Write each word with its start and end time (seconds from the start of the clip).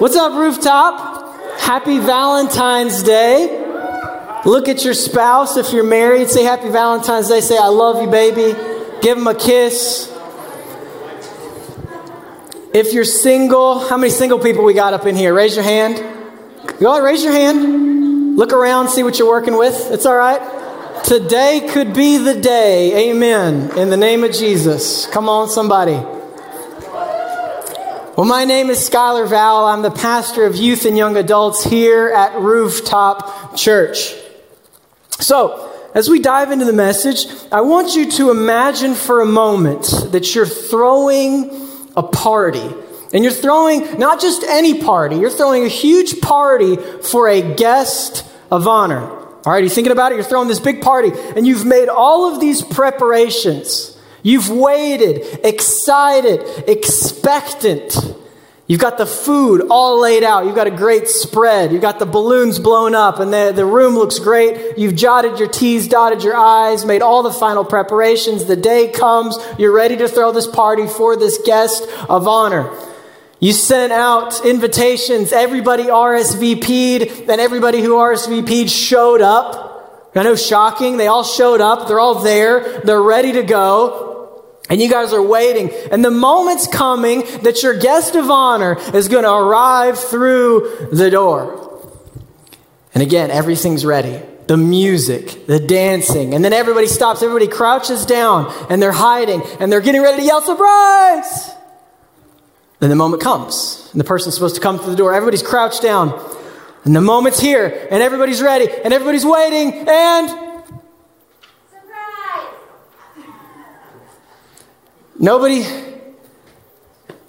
What's 0.00 0.16
up, 0.16 0.32
rooftop? 0.32 1.60
Happy 1.60 1.98
Valentine's 1.98 3.02
Day. 3.02 3.50
Look 4.46 4.66
at 4.66 4.82
your 4.82 4.94
spouse. 4.94 5.58
If 5.58 5.74
you're 5.74 5.84
married, 5.84 6.30
say 6.30 6.42
Happy 6.42 6.70
Valentine's 6.70 7.28
Day. 7.28 7.42
Say, 7.42 7.58
I 7.58 7.66
love 7.66 8.00
you, 8.00 8.08
baby. 8.10 8.58
Give 9.02 9.18
him 9.18 9.26
a 9.26 9.34
kiss. 9.34 10.10
If 12.72 12.94
you're 12.94 13.04
single, 13.04 13.80
how 13.90 13.98
many 13.98 14.10
single 14.10 14.38
people 14.38 14.64
we 14.64 14.72
got 14.72 14.94
up 14.94 15.04
in 15.04 15.16
here? 15.16 15.34
Raise 15.34 15.54
your 15.54 15.64
hand. 15.64 15.98
You 16.80 16.88
all 16.88 17.02
raise 17.02 17.22
your 17.22 17.34
hand. 17.34 18.38
Look 18.38 18.54
around, 18.54 18.88
see 18.88 19.02
what 19.02 19.18
you're 19.18 19.28
working 19.28 19.58
with. 19.58 19.90
It's 19.90 20.06
all 20.06 20.16
right. 20.16 21.04
Today 21.04 21.68
could 21.70 21.92
be 21.92 22.16
the 22.16 22.40
day. 22.40 23.10
Amen. 23.10 23.76
In 23.76 23.90
the 23.90 23.98
name 23.98 24.24
of 24.24 24.32
Jesus. 24.32 25.04
Come 25.08 25.28
on, 25.28 25.50
somebody. 25.50 26.02
Well, 28.16 28.26
my 28.26 28.44
name 28.44 28.70
is 28.70 28.90
Skylar 28.90 29.28
Val. 29.28 29.66
I'm 29.66 29.82
the 29.82 29.90
pastor 29.90 30.44
of 30.44 30.56
youth 30.56 30.84
and 30.84 30.96
young 30.96 31.16
adults 31.16 31.62
here 31.62 32.08
at 32.08 32.40
Rooftop 32.40 33.56
Church. 33.56 34.12
So, 35.20 35.72
as 35.94 36.10
we 36.10 36.18
dive 36.18 36.50
into 36.50 36.64
the 36.64 36.72
message, 36.72 37.26
I 37.52 37.60
want 37.60 37.94
you 37.94 38.10
to 38.10 38.32
imagine 38.32 38.94
for 38.94 39.20
a 39.20 39.26
moment 39.26 39.84
that 40.10 40.34
you're 40.34 40.44
throwing 40.44 41.68
a 41.96 42.02
party. 42.02 42.68
And 43.14 43.22
you're 43.22 43.32
throwing 43.32 43.96
not 44.00 44.20
just 44.20 44.42
any 44.42 44.82
party, 44.82 45.14
you're 45.14 45.30
throwing 45.30 45.64
a 45.64 45.68
huge 45.68 46.20
party 46.20 46.76
for 46.76 47.28
a 47.28 47.54
guest 47.54 48.28
of 48.50 48.66
honor. 48.66 49.02
All 49.08 49.40
right, 49.46 49.62
you 49.62 49.70
thinking 49.70 49.92
about 49.92 50.10
it? 50.10 50.16
You're 50.16 50.24
throwing 50.24 50.48
this 50.48 50.60
big 50.60 50.82
party, 50.82 51.12
and 51.36 51.46
you've 51.46 51.64
made 51.64 51.88
all 51.88 52.34
of 52.34 52.40
these 52.40 52.60
preparations. 52.60 53.96
You've 54.22 54.50
waited, 54.50 55.40
excited, 55.44 56.68
expectant. 56.68 57.96
You've 58.70 58.80
got 58.80 58.98
the 58.98 59.06
food 59.06 59.66
all 59.68 60.00
laid 60.00 60.22
out. 60.22 60.46
You've 60.46 60.54
got 60.54 60.68
a 60.68 60.70
great 60.70 61.08
spread. 61.08 61.72
You've 61.72 61.82
got 61.82 61.98
the 61.98 62.06
balloons 62.06 62.60
blown 62.60 62.94
up, 62.94 63.18
and 63.18 63.32
the, 63.32 63.52
the 63.52 63.64
room 63.64 63.94
looks 63.96 64.20
great. 64.20 64.78
You've 64.78 64.94
jotted 64.94 65.40
your 65.40 65.48
T's, 65.48 65.88
dotted 65.88 66.22
your 66.22 66.36
I's, 66.36 66.84
made 66.84 67.02
all 67.02 67.24
the 67.24 67.32
final 67.32 67.64
preparations. 67.64 68.44
The 68.44 68.54
day 68.54 68.92
comes. 68.92 69.36
You're 69.58 69.72
ready 69.72 69.96
to 69.96 70.06
throw 70.06 70.30
this 70.30 70.46
party 70.46 70.86
for 70.86 71.16
this 71.16 71.40
guest 71.44 71.84
of 72.08 72.28
honor. 72.28 72.70
You 73.40 73.54
sent 73.54 73.92
out 73.92 74.44
invitations. 74.46 75.32
Everybody 75.32 75.86
RSVP'd, 75.86 77.28
and 77.28 77.40
everybody 77.40 77.80
who 77.80 77.94
RSVP'd 77.94 78.70
showed 78.70 79.20
up. 79.20 80.12
I 80.14 80.22
know, 80.22 80.36
shocking. 80.36 80.96
They 80.96 81.08
all 81.08 81.24
showed 81.24 81.60
up. 81.60 81.88
They're 81.88 81.98
all 81.98 82.22
there. 82.22 82.82
They're 82.82 83.02
ready 83.02 83.32
to 83.32 83.42
go. 83.42 84.09
And 84.70 84.80
you 84.80 84.88
guys 84.88 85.12
are 85.12 85.22
waiting. 85.22 85.70
And 85.90 86.04
the 86.04 86.12
moment's 86.12 86.68
coming 86.68 87.24
that 87.42 87.62
your 87.62 87.76
guest 87.76 88.14
of 88.14 88.30
honor 88.30 88.78
is 88.94 89.08
going 89.08 89.24
to 89.24 89.32
arrive 89.32 89.98
through 89.98 90.88
the 90.92 91.10
door. 91.10 91.88
And 92.94 93.02
again, 93.02 93.30
everything's 93.30 93.84
ready. 93.84 94.22
The 94.46 94.56
music, 94.56 95.46
the 95.46 95.58
dancing. 95.58 96.34
And 96.34 96.44
then 96.44 96.52
everybody 96.52 96.86
stops. 96.86 97.22
Everybody 97.22 97.48
crouches 97.48 98.06
down 98.06 98.52
and 98.70 98.80
they're 98.80 98.92
hiding 98.92 99.42
and 99.58 99.72
they're 99.72 99.80
getting 99.80 100.02
ready 100.02 100.22
to 100.22 100.26
yell, 100.26 100.40
surprise! 100.40 101.50
Then 102.78 102.90
the 102.90 102.96
moment 102.96 103.22
comes 103.22 103.88
and 103.92 104.00
the 104.00 104.04
person's 104.04 104.34
supposed 104.34 104.54
to 104.54 104.60
come 104.60 104.78
through 104.78 104.92
the 104.92 104.96
door. 104.96 105.14
Everybody's 105.14 105.42
crouched 105.42 105.82
down. 105.82 106.18
And 106.84 106.96
the 106.96 107.00
moment's 107.00 107.40
here 107.40 107.88
and 107.90 108.02
everybody's 108.02 108.40
ready 108.40 108.68
and 108.84 108.94
everybody's 108.94 109.26
waiting 109.26 109.86
and 109.88 110.49
Nobody, 115.20 115.66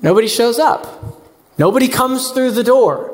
nobody 0.01 0.27
shows 0.29 0.59
up. 0.59 1.27
Nobody 1.57 1.89
comes 1.89 2.31
through 2.31 2.51
the 2.51 2.63
door. 2.63 3.09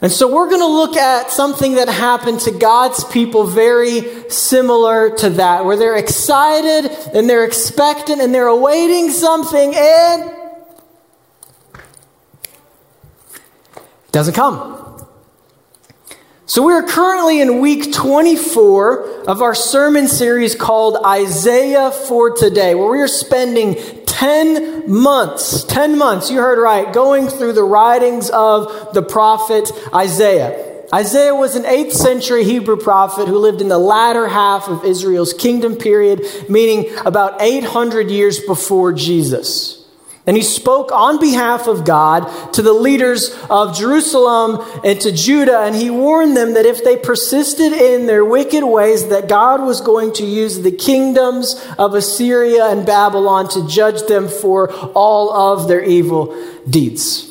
And 0.00 0.10
so 0.10 0.30
we're 0.30 0.48
going 0.50 0.60
to 0.60 0.66
look 0.66 0.96
at 0.96 1.30
something 1.30 1.76
that 1.76 1.88
happened 1.88 2.40
to 2.40 2.50
God's 2.50 3.04
people 3.04 3.46
very 3.46 4.28
similar 4.28 5.16
to 5.18 5.30
that, 5.30 5.64
where 5.64 5.76
they're 5.76 5.96
excited 5.96 6.90
and 7.14 7.30
they're 7.30 7.44
expectant 7.44 8.20
and 8.20 8.34
they're 8.34 8.48
awaiting 8.48 9.08
something 9.10 9.72
and 9.74 10.30
it 14.04 14.12
doesn't 14.12 14.34
come. 14.34 14.83
So, 16.54 16.62
we 16.62 16.72
are 16.72 16.84
currently 16.84 17.40
in 17.40 17.58
week 17.58 17.92
24 17.92 19.24
of 19.28 19.42
our 19.42 19.56
sermon 19.56 20.06
series 20.06 20.54
called 20.54 20.96
Isaiah 21.04 21.90
for 21.90 22.30
Today, 22.30 22.76
where 22.76 22.88
we 22.88 23.00
are 23.00 23.08
spending 23.08 23.74
10 24.06 24.88
months, 24.88 25.64
10 25.64 25.98
months, 25.98 26.30
you 26.30 26.38
heard 26.38 26.60
right, 26.60 26.92
going 26.92 27.26
through 27.26 27.54
the 27.54 27.64
writings 27.64 28.30
of 28.30 28.94
the 28.94 29.02
prophet 29.02 29.68
Isaiah. 29.92 30.84
Isaiah 30.94 31.34
was 31.34 31.56
an 31.56 31.64
8th 31.64 31.90
century 31.90 32.44
Hebrew 32.44 32.76
prophet 32.76 33.26
who 33.26 33.38
lived 33.38 33.60
in 33.60 33.66
the 33.66 33.76
latter 33.76 34.28
half 34.28 34.68
of 34.68 34.84
Israel's 34.84 35.32
kingdom 35.32 35.74
period, 35.74 36.24
meaning 36.48 36.96
about 37.04 37.42
800 37.42 38.12
years 38.12 38.38
before 38.38 38.92
Jesus. 38.92 39.83
And 40.26 40.38
he 40.38 40.42
spoke 40.42 40.90
on 40.90 41.20
behalf 41.20 41.66
of 41.66 41.84
God 41.84 42.52
to 42.54 42.62
the 42.62 42.72
leaders 42.72 43.36
of 43.50 43.76
Jerusalem 43.76 44.64
and 44.82 44.98
to 45.02 45.12
Judah, 45.12 45.60
and 45.60 45.76
he 45.76 45.90
warned 45.90 46.34
them 46.34 46.54
that 46.54 46.64
if 46.64 46.82
they 46.82 46.96
persisted 46.96 47.72
in 47.72 48.06
their 48.06 48.24
wicked 48.24 48.64
ways, 48.64 49.08
that 49.08 49.28
God 49.28 49.60
was 49.60 49.82
going 49.82 50.14
to 50.14 50.24
use 50.24 50.60
the 50.60 50.72
kingdoms 50.72 51.62
of 51.78 51.94
Assyria 51.94 52.66
and 52.66 52.86
Babylon 52.86 53.48
to 53.50 53.68
judge 53.68 54.06
them 54.06 54.28
for 54.28 54.72
all 54.92 55.30
of 55.30 55.68
their 55.68 55.84
evil 55.84 56.34
deeds. 56.68 57.30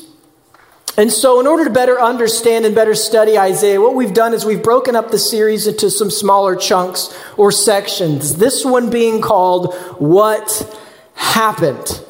And 0.95 1.11
so, 1.11 1.39
in 1.39 1.47
order 1.47 1.63
to 1.63 1.71
better 1.71 1.99
understand 1.99 2.65
and 2.65 2.75
better 2.75 2.93
study 2.93 3.39
Isaiah, 3.39 3.81
what 3.81 3.95
we've 3.95 4.13
done 4.13 4.35
is 4.35 4.45
we've 4.45 4.61
broken 4.61 4.95
up 4.95 5.09
the 5.09 5.17
series 5.17 5.65
into 5.65 5.89
some 5.89 6.11
smaller 6.11 6.55
chunks 6.55 7.11
or 7.37 7.51
sections. 7.51 8.35
This 8.35 8.63
one 8.63 8.91
being 8.91 9.19
called 9.19 9.73
What 9.97 10.79
Happened. 11.15 12.02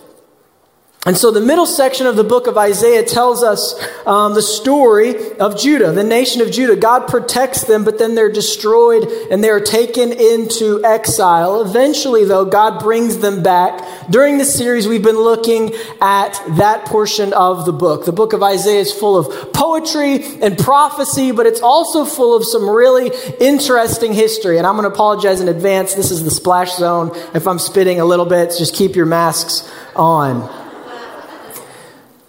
And 1.06 1.18
so 1.18 1.32
the 1.32 1.42
middle 1.42 1.66
section 1.66 2.08
of 2.08 2.16
the 2.16 2.24
book 2.24 2.48
of 2.48 2.58
Isaiah 2.58 3.04
tells 3.04 3.44
us 3.44 3.76
um, 4.08 4.36
the 4.36 4.42
story 4.42 5.34
of 5.34 5.60
Judah, 5.60 5.92
the 5.92 6.04
nation 6.04 6.42
of 6.42 6.50
Judah. 6.50 6.78
God 6.78 7.10
protects 7.10 7.66
them, 7.66 7.84
but 7.84 7.98
then 7.98 8.16
they're 8.16 8.32
destroyed 8.32 9.04
and 9.30 9.44
they're 9.44 9.60
taken 9.60 10.14
into 10.14 10.82
exile. 10.86 11.62
Eventually, 11.62 12.24
though, 12.24 12.46
God 12.46 12.82
brings 12.82 13.18
them 13.18 13.44
back. 13.44 14.10
During 14.10 14.38
this 14.38 14.56
series, 14.56 14.88
we've 14.88 15.04
been 15.04 15.18
looking 15.18 15.74
at 16.00 16.42
that 16.56 16.86
portion 16.86 17.34
of 17.34 17.66
the 17.66 17.74
book. 17.74 18.06
The 18.06 18.14
book 18.14 18.32
of 18.32 18.42
Isaiah 18.42 18.80
is 18.80 18.94
full 18.94 19.18
of 19.18 19.52
poetry 19.52 20.24
and 20.42 20.58
prophecy, 20.58 21.34
but 21.34 21.46
it's 21.46 21.62
also 21.62 22.06
full 22.06 22.34
of 22.34 22.46
some 22.46 22.70
really 22.70 23.12
interesting 23.42 24.14
history. 24.14 24.58
And 24.58 24.66
I'm 24.66 24.78
going 24.78 24.90
to 24.90 24.94
apologize 24.94 25.42
in 25.42 25.50
advance. 25.50 25.96
This 25.96 26.12
is 26.12 26.24
the 26.24 26.32
splash 26.32 26.76
zone. 26.78 27.12
If 27.34 27.46
I'm 27.46 27.60
spitting 27.60 28.00
a 28.00 28.06
little 28.06 28.26
bit, 28.26 28.54
just 28.58 28.74
keep 28.74 28.96
your 28.96 29.06
masks 29.06 29.70
on. 29.98 30.63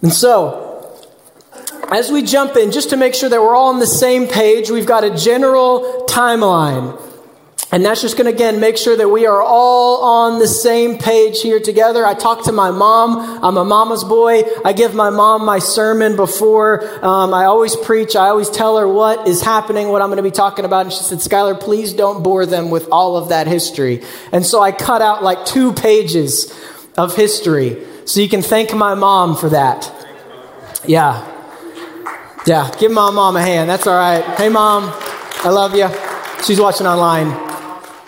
And 0.05 0.13
so, 0.13 1.01
as 1.91 2.11
we 2.11 2.21
jump 2.21 2.55
in, 2.57 2.71
just 2.71 2.91
to 2.91 2.95
make 2.95 3.15
sure 3.15 3.27
that 3.27 3.41
we're 3.41 3.55
all 3.55 3.73
on 3.73 3.79
the 3.79 3.87
same 3.87 4.27
page, 4.27 4.69
we've 4.69 4.85
got 4.85 5.03
a 5.03 5.09
general 5.17 6.05
timeline. 6.07 7.01
And 7.71 7.83
that's 7.83 8.03
just 8.03 8.15
going 8.15 8.29
to, 8.29 8.31
again, 8.31 8.59
make 8.59 8.77
sure 8.77 8.95
that 8.95 9.09
we 9.09 9.25
are 9.25 9.41
all 9.41 10.03
on 10.03 10.37
the 10.37 10.47
same 10.47 10.99
page 10.99 11.41
here 11.41 11.59
together. 11.59 12.05
I 12.05 12.13
talk 12.13 12.43
to 12.43 12.51
my 12.51 12.69
mom. 12.69 13.43
I'm 13.43 13.57
a 13.57 13.65
mama's 13.65 14.03
boy. 14.03 14.43
I 14.63 14.73
give 14.73 14.93
my 14.93 15.09
mom 15.09 15.43
my 15.43 15.57
sermon 15.57 16.15
before 16.15 16.83
um, 17.03 17.33
I 17.33 17.45
always 17.45 17.75
preach. 17.75 18.15
I 18.15 18.27
always 18.27 18.51
tell 18.51 18.77
her 18.77 18.87
what 18.87 19.27
is 19.27 19.41
happening, 19.41 19.87
what 19.87 20.03
I'm 20.03 20.09
going 20.09 20.17
to 20.17 20.23
be 20.23 20.29
talking 20.29 20.65
about. 20.65 20.85
And 20.85 20.93
she 20.93 21.01
said, 21.01 21.17
Skylar, 21.17 21.59
please 21.59 21.93
don't 21.93 22.21
bore 22.21 22.45
them 22.45 22.69
with 22.69 22.89
all 22.91 23.17
of 23.17 23.29
that 23.29 23.47
history. 23.47 24.03
And 24.31 24.45
so 24.45 24.61
I 24.61 24.71
cut 24.71 25.01
out 25.01 25.23
like 25.23 25.47
two 25.47 25.73
pages 25.73 26.53
of 26.95 27.15
history. 27.15 27.83
So 28.05 28.19
you 28.19 28.29
can 28.29 28.43
thank 28.43 28.73
my 28.73 28.93
mom 28.93 29.35
for 29.35 29.49
that. 29.49 29.91
Yeah. 30.87 31.31
Yeah. 32.45 32.71
Give 32.79 32.91
my 32.91 33.11
mom 33.11 33.35
a 33.35 33.41
hand. 33.41 33.69
That's 33.69 33.87
all 33.87 33.95
right. 33.95 34.23
Hey, 34.37 34.49
mom. 34.49 34.91
I 35.43 35.49
love 35.49 35.75
you. 35.75 35.89
She's 36.45 36.59
watching 36.59 36.87
online. 36.87 37.29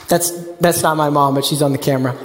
That's, 0.07 0.31
that's 0.57 0.81
not 0.81 0.95
my 0.97 1.09
mom, 1.09 1.35
but 1.35 1.45
she's 1.45 1.61
on 1.61 1.71
the 1.71 1.77
camera. 1.77 2.15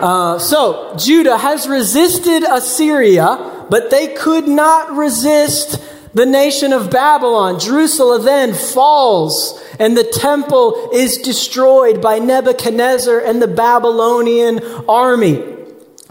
Uh, 0.00 0.38
so, 0.38 0.94
Judah 0.98 1.38
has 1.38 1.68
resisted 1.68 2.42
Assyria, 2.42 3.66
but 3.70 3.90
they 3.90 4.08
could 4.14 4.48
not 4.48 4.92
resist 4.96 5.80
the 6.14 6.26
nation 6.26 6.72
of 6.72 6.90
Babylon. 6.90 7.58
Jerusalem 7.58 8.24
then 8.24 8.52
falls, 8.52 9.62
and 9.78 9.96
the 9.96 10.04
temple 10.04 10.90
is 10.92 11.18
destroyed 11.18 12.02
by 12.02 12.18
Nebuchadnezzar 12.18 13.20
and 13.20 13.40
the 13.40 13.48
Babylonian 13.48 14.60
army. 14.88 15.61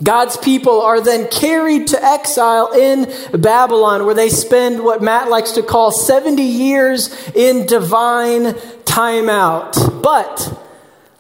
God's 0.03 0.38
people 0.38 0.81
are 0.81 1.00
then 1.01 1.27
carried 1.30 1.88
to 1.88 2.03
exile 2.03 2.71
in 2.74 3.12
Babylon, 3.39 4.06
where 4.06 4.15
they 4.15 4.30
spend 4.30 4.83
what 4.83 5.01
Matt 5.01 5.30
likes 5.30 5.51
to 5.51 5.63
call 5.63 5.92
70 5.92 6.42
years 6.42 7.13
in 7.36 7.65
divine 7.68 8.53
timeout. 8.86 10.01
But 10.01 10.59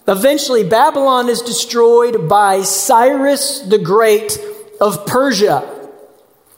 eventually, 0.07 0.63
Babylon 0.63 1.29
is 1.29 1.41
destroyed 1.41 2.27
by 2.27 2.63
Cyrus 2.63 3.59
the 3.59 3.77
Great 3.77 4.39
of 4.79 5.05
Persia. 5.05 5.77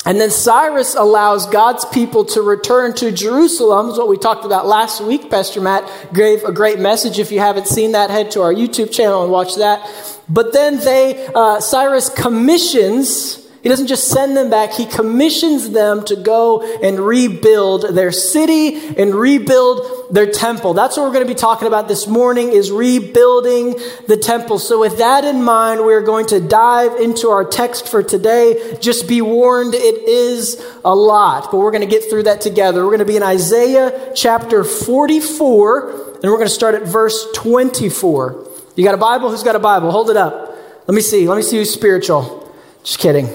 And 0.06 0.20
then 0.20 0.31
Cyrus 0.31 0.96
allows 0.96 1.46
God's 1.48 1.86
people 1.86 2.25
to 2.25 2.42
return 2.42 2.94
to 2.96 3.12
Jerusalem, 3.12 3.90
is 3.90 3.98
what 3.98 4.10
we 4.10 4.18
talked 4.18 4.44
about 4.44 4.66
last 4.66 5.02
week. 5.02 5.30
Pastor 5.30 5.62
Matt 5.62 5.90
gave 6.14 6.44
a 6.44 6.52
great 6.52 6.78
message. 6.78 7.20
If 7.20 7.31
you 7.31 7.40
haven't 7.40 7.68
seen 7.68 7.94
that, 7.94 8.10
head 8.10 8.31
to 8.31 8.42
our 8.42 8.54
YouTube 8.54 8.92
channel 8.92 9.24
and 9.24 9.31
watch 9.31 9.56
that. 9.56 10.12
But 10.30 10.54
then 10.54 10.78
they, 10.80 11.28
uh, 11.34 11.60
Cyrus 11.60 12.10
commissions 12.10 13.44
he 13.64 13.70
doesn't 13.70 13.88
just 13.88 14.10
send 14.10 14.36
them 14.36 14.50
back, 14.50 14.74
he 14.74 14.86
commissions 14.86 15.70
them 15.70 16.04
to 16.06 16.18
go 16.18 16.62
and 16.84 17.00
rebuild 17.00 17.96
their 17.96 18.12
city 18.12 18.75
and 18.98 19.16
rebuild 19.16 20.14
their 20.14 20.30
temple. 20.30 20.74
That's 20.74 20.98
what 20.98 21.04
we're 21.04 21.14
going 21.14 21.25
to 21.25 21.34
be 21.34 21.40
talking 21.40 21.70
about 21.70 21.88
this 21.88 22.06
morning 22.06 22.50
is 22.50 22.72
rebuilding 22.72 23.80
the 24.10 24.18
temple. 24.18 24.60
So 24.60 24.81
with 24.81 24.98
that 24.98 25.24
in 25.24 25.42
mind, 25.42 25.80
we're 25.80 26.02
going 26.02 26.25
to 26.28 26.42
dive 26.42 27.00
into 27.00 27.30
our 27.30 27.46
text 27.46 27.88
for 27.88 28.04
today. 28.04 28.78
Just 28.81 29.08
be 29.08 29.22
warned, 29.22 29.75
it 29.75 30.10
is 30.10 30.62
a 30.84 30.94
lot, 30.94 31.50
but 31.50 31.60
we're 31.60 31.72
going 31.72 31.88
to 31.88 31.88
get 31.88 32.10
through 32.10 32.24
that 32.24 32.42
together. 32.42 32.84
We're 32.84 32.98
going 32.98 33.00
to 33.00 33.06
be 33.06 33.16
in 33.16 33.24
Isaiah 33.24 34.12
chapter 34.14 34.66
44, 34.66 35.90
and 36.16 36.24
we're 36.24 36.36
going 36.36 36.50
to 36.50 36.50
start 36.50 36.75
at 36.75 36.84
verse 36.84 37.31
24. 37.34 38.53
You 38.75 38.84
got 38.84 38.96
a 38.96 38.98
Bible? 38.98 39.30
Who's 39.30 39.44
got 39.44 39.56
a 39.56 39.60
Bible? 39.60 39.92
Hold 39.92 40.10
it 40.10 40.18
up. 40.18 40.58
Let 40.88 40.96
me 40.96 41.02
see. 41.02 41.28
Let 41.28 41.36
me 41.36 41.44
see 41.44 41.58
who's 41.58 41.72
spiritual. 41.72 42.52
Just 42.84 43.00
kidding. 43.00 43.28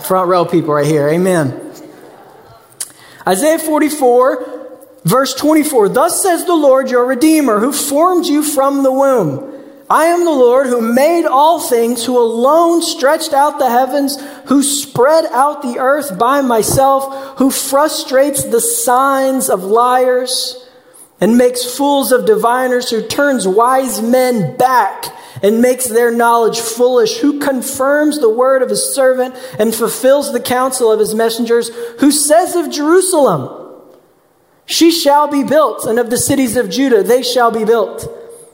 Front 0.00 0.28
row 0.28 0.44
people 0.44 0.74
right 0.74 0.86
here. 0.86 1.08
Amen. 1.08 1.60
Isaiah 3.26 3.58
44, 3.58 4.70
verse 5.04 5.34
24. 5.34 5.88
Thus 5.88 6.20
says 6.20 6.44
the 6.44 6.54
Lord 6.54 6.90
your 6.90 7.06
Redeemer, 7.06 7.58
who 7.60 7.72
formed 7.72 8.26
you 8.26 8.42
from 8.42 8.82
the 8.82 8.92
womb. 8.92 9.52
I 9.88 10.06
am 10.06 10.24
the 10.24 10.30
Lord 10.30 10.66
who 10.66 10.80
made 10.80 11.26
all 11.26 11.60
things, 11.60 12.04
who 12.04 12.18
alone 12.18 12.82
stretched 12.82 13.32
out 13.32 13.58
the 13.58 13.70
heavens, 13.70 14.18
who 14.46 14.62
spread 14.62 15.26
out 15.26 15.62
the 15.62 15.78
earth 15.78 16.18
by 16.18 16.40
myself, 16.40 17.38
who 17.38 17.50
frustrates 17.50 18.44
the 18.44 18.60
signs 18.60 19.48
of 19.48 19.62
liars 19.62 20.63
and 21.24 21.38
makes 21.38 21.64
fools 21.64 22.12
of 22.12 22.26
diviners, 22.26 22.90
who 22.90 23.00
turns 23.00 23.48
wise 23.48 24.02
men 24.02 24.54
back 24.58 25.06
and 25.42 25.62
makes 25.62 25.86
their 25.86 26.10
knowledge 26.10 26.60
foolish, 26.60 27.16
who 27.16 27.40
confirms 27.40 28.18
the 28.18 28.28
word 28.28 28.60
of 28.60 28.68
his 28.68 28.94
servant 28.94 29.34
and 29.58 29.74
fulfills 29.74 30.34
the 30.34 30.40
counsel 30.40 30.92
of 30.92 31.00
his 31.00 31.14
messengers, 31.14 31.70
who 32.00 32.10
says 32.10 32.54
of 32.54 32.70
Jerusalem, 32.70 33.72
She 34.66 34.90
shall 34.90 35.26
be 35.26 35.42
built, 35.42 35.86
and 35.86 35.98
of 35.98 36.10
the 36.10 36.18
cities 36.18 36.58
of 36.58 36.68
Judah, 36.68 37.02
they 37.02 37.22
shall 37.22 37.50
be 37.50 37.64
built, 37.64 38.06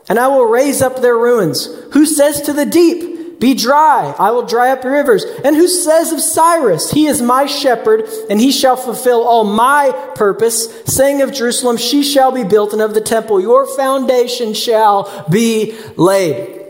and 0.08 0.16
I 0.16 0.28
will 0.28 0.46
raise 0.46 0.80
up 0.80 1.02
their 1.02 1.18
ruins, 1.18 1.66
who 1.92 2.06
says 2.06 2.40
to 2.42 2.52
the 2.52 2.66
deep, 2.66 3.02
be 3.40 3.54
dry, 3.54 4.14
I 4.18 4.32
will 4.32 4.44
dry 4.44 4.70
up 4.70 4.84
rivers. 4.84 5.24
And 5.24 5.56
who 5.56 5.66
says 5.66 6.12
of 6.12 6.20
Cyrus, 6.20 6.90
He 6.90 7.06
is 7.06 7.22
my 7.22 7.46
shepherd, 7.46 8.06
and 8.28 8.38
he 8.38 8.52
shall 8.52 8.76
fulfill 8.76 9.26
all 9.26 9.44
my 9.44 9.92
purpose, 10.14 10.82
saying 10.84 11.22
of 11.22 11.32
Jerusalem, 11.32 11.78
She 11.78 12.02
shall 12.02 12.32
be 12.32 12.44
built, 12.44 12.74
and 12.74 12.82
of 12.82 12.92
the 12.92 13.00
temple, 13.00 13.40
Your 13.40 13.66
foundation 13.76 14.52
shall 14.52 15.26
be 15.30 15.74
laid. 15.96 16.66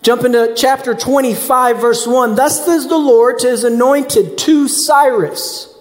Jump 0.00 0.24
into 0.24 0.54
chapter 0.56 0.94
25, 0.94 1.78
verse 1.78 2.06
1. 2.06 2.36
Thus 2.36 2.64
says 2.64 2.88
the 2.88 2.96
Lord 2.96 3.38
to 3.40 3.48
his 3.48 3.64
anointed, 3.64 4.38
to 4.38 4.66
Cyrus, 4.66 5.76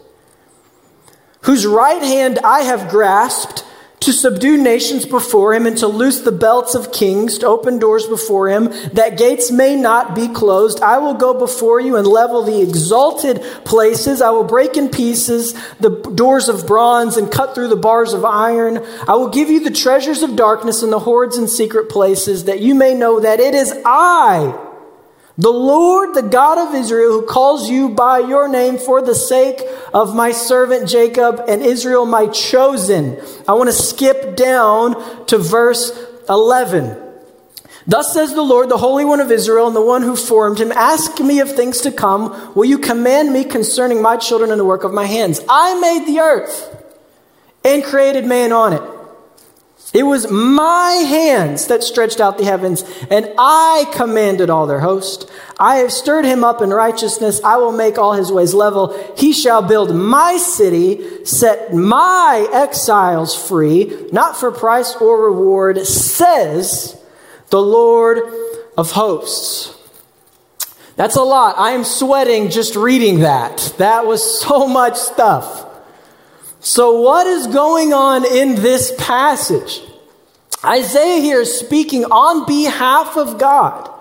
whose 1.44 1.66
right 1.66 2.02
hand 2.02 2.38
I 2.40 2.62
have 2.62 2.90
grasped 2.90 3.64
to 4.04 4.12
subdue 4.14 4.58
nations 4.62 5.06
before 5.06 5.54
him 5.54 5.66
and 5.66 5.78
to 5.78 5.88
loose 5.88 6.22
the 6.22 6.32
belts 6.32 6.76
of 6.76 6.92
kings, 6.92 7.38
to 7.38 7.48
open 7.48 7.80
doors 7.80 8.06
before 8.06 8.50
him, 8.50 8.66
that 8.94 9.18
gates 9.18 9.50
may 9.50 9.76
not 9.76 10.14
be 10.14 10.28
closed. 10.28 10.82
I 10.82 10.98
will 10.98 11.14
go 11.14 11.34
before 11.34 11.80
you 11.80 11.96
and 11.96 12.06
level 12.06 12.44
the 12.44 12.62
exalted 12.62 13.42
places. 13.64 14.22
I 14.22 14.30
will 14.32 14.44
break 14.44 14.76
in 14.76 14.90
pieces 14.90 15.54
the 15.80 15.90
doors 16.16 16.50
of 16.50 16.68
bronze 16.68 17.18
and 17.18 17.32
cut 17.32 17.56
through 17.56 17.70
the 17.70 17.76
bars 17.76 18.14
of 18.14 18.26
iron. 18.26 18.86
I 19.08 19.16
will 19.16 19.30
give 19.30 19.50
you 19.50 19.64
the 19.64 19.72
treasures 19.72 20.22
of 20.22 20.36
darkness 20.36 20.84
and 20.84 20.92
the 20.92 21.00
hoards 21.00 21.38
in 21.38 21.48
secret 21.48 21.90
places, 21.90 22.46
that 22.46 22.60
you 22.60 22.76
may 22.76 22.94
know 22.94 23.20
that 23.20 23.40
it 23.40 23.56
is 23.56 23.74
I 23.86 24.63
the 25.38 25.52
Lord, 25.52 26.14
the 26.14 26.22
God 26.22 26.60
of 26.60 26.76
Israel, 26.76 27.12
who 27.12 27.26
calls 27.26 27.70
you 27.70 27.90
by 27.90 28.20
your 28.20 28.48
name 28.48 28.78
for 28.78 29.02
the 29.02 29.16
sake 29.16 29.62
of 29.92 30.16
my 30.16 30.32
servant 30.32 30.88
Jacob 30.88 31.42
and 31.48 31.64
Israel, 31.64 32.06
my 32.06 32.28
chosen. 32.28 33.20
I 33.48 33.54
want 33.54 33.70
to 33.70 33.74
skip 33.74 34.36
down 34.36 35.26
to 35.28 35.40
verse 35.40 35.92
11. 36.30 37.00
Thus 37.88 38.14
says 38.14 38.34
the 38.34 38.44
Lord, 38.44 38.70
the 38.70 38.78
Holy 38.78 39.06
One 39.06 39.20
of 39.20 39.32
Israel, 39.32 39.68
and 39.68 39.76
the 39.76 39.82
one 39.82 40.04
who 40.04 40.16
formed 40.16 40.60
him, 40.60 40.72
Ask 40.72 41.20
me 41.20 41.40
of 41.40 41.54
things 41.54 41.82
to 41.82 41.92
come. 41.92 42.54
Will 42.54 42.66
you 42.66 42.78
command 42.78 43.34
me 43.34 43.44
concerning 43.44 44.02
my 44.02 44.18
children 44.18 44.52
and 44.52 44.60
the 44.60 44.66
work 44.66 44.84
of 44.84 44.94
my 44.94 45.06
hands? 45.06 45.42
I 45.50 45.80
made 45.80 46.08
the 46.08 46.20
earth 46.20 46.86
and 47.66 47.84
created 47.84 48.26
man 48.26 48.52
on 48.52 48.74
it. 48.74 48.93
It 49.94 50.04
was 50.04 50.32
my 50.32 50.92
hands 51.08 51.68
that 51.68 51.84
stretched 51.84 52.20
out 52.20 52.40
the 52.40 52.46
heavens, 52.46 52.84
and 53.12 53.32
I 53.38 53.86
commanded 53.94 54.50
all 54.50 54.66
their 54.66 54.80
host. 54.80 55.30
I 55.60 55.78
have 55.78 55.92
stirred 55.92 56.26
him 56.26 56.44
up 56.44 56.64
in 56.64 56.72
righteousness. 56.72 57.40
I 57.44 57.58
will 57.58 57.72
make 57.72 58.00
all 58.00 58.14
his 58.14 58.32
ways 58.32 58.56
level. 58.56 58.98
He 59.16 59.34
shall 59.34 59.62
build 59.62 59.96
my 59.96 60.38
city, 60.38 61.24
set 61.26 61.76
my 61.76 62.48
exiles 62.52 63.36
free, 63.36 64.08
not 64.12 64.36
for 64.36 64.52
price 64.52 64.96
or 64.96 65.26
reward, 65.26 65.86
says 65.86 67.00
the 67.52 67.62
Lord 67.62 68.18
of 68.76 68.92
hosts. 68.92 69.78
That's 70.96 71.16
a 71.16 71.24
lot. 71.24 71.58
I 71.60 71.72
am 71.72 71.84
sweating 71.84 72.50
just 72.50 72.76
reading 72.76 73.20
that. 73.20 73.76
That 73.78 74.08
was 74.08 74.42
so 74.42 74.68
much 74.68 74.98
stuff. 74.98 75.70
So, 76.64 77.02
what 77.02 77.28
is 77.28 77.48
going 77.48 77.92
on 77.92 78.26
in 78.26 78.56
this 78.56 78.94
passage? 78.98 79.82
Isaiah 80.64 81.22
here 81.22 81.42
is 81.42 81.60
speaking 81.60 82.06
on 82.06 82.48
behalf 82.48 83.18
of 83.18 83.38
God, 83.38 83.92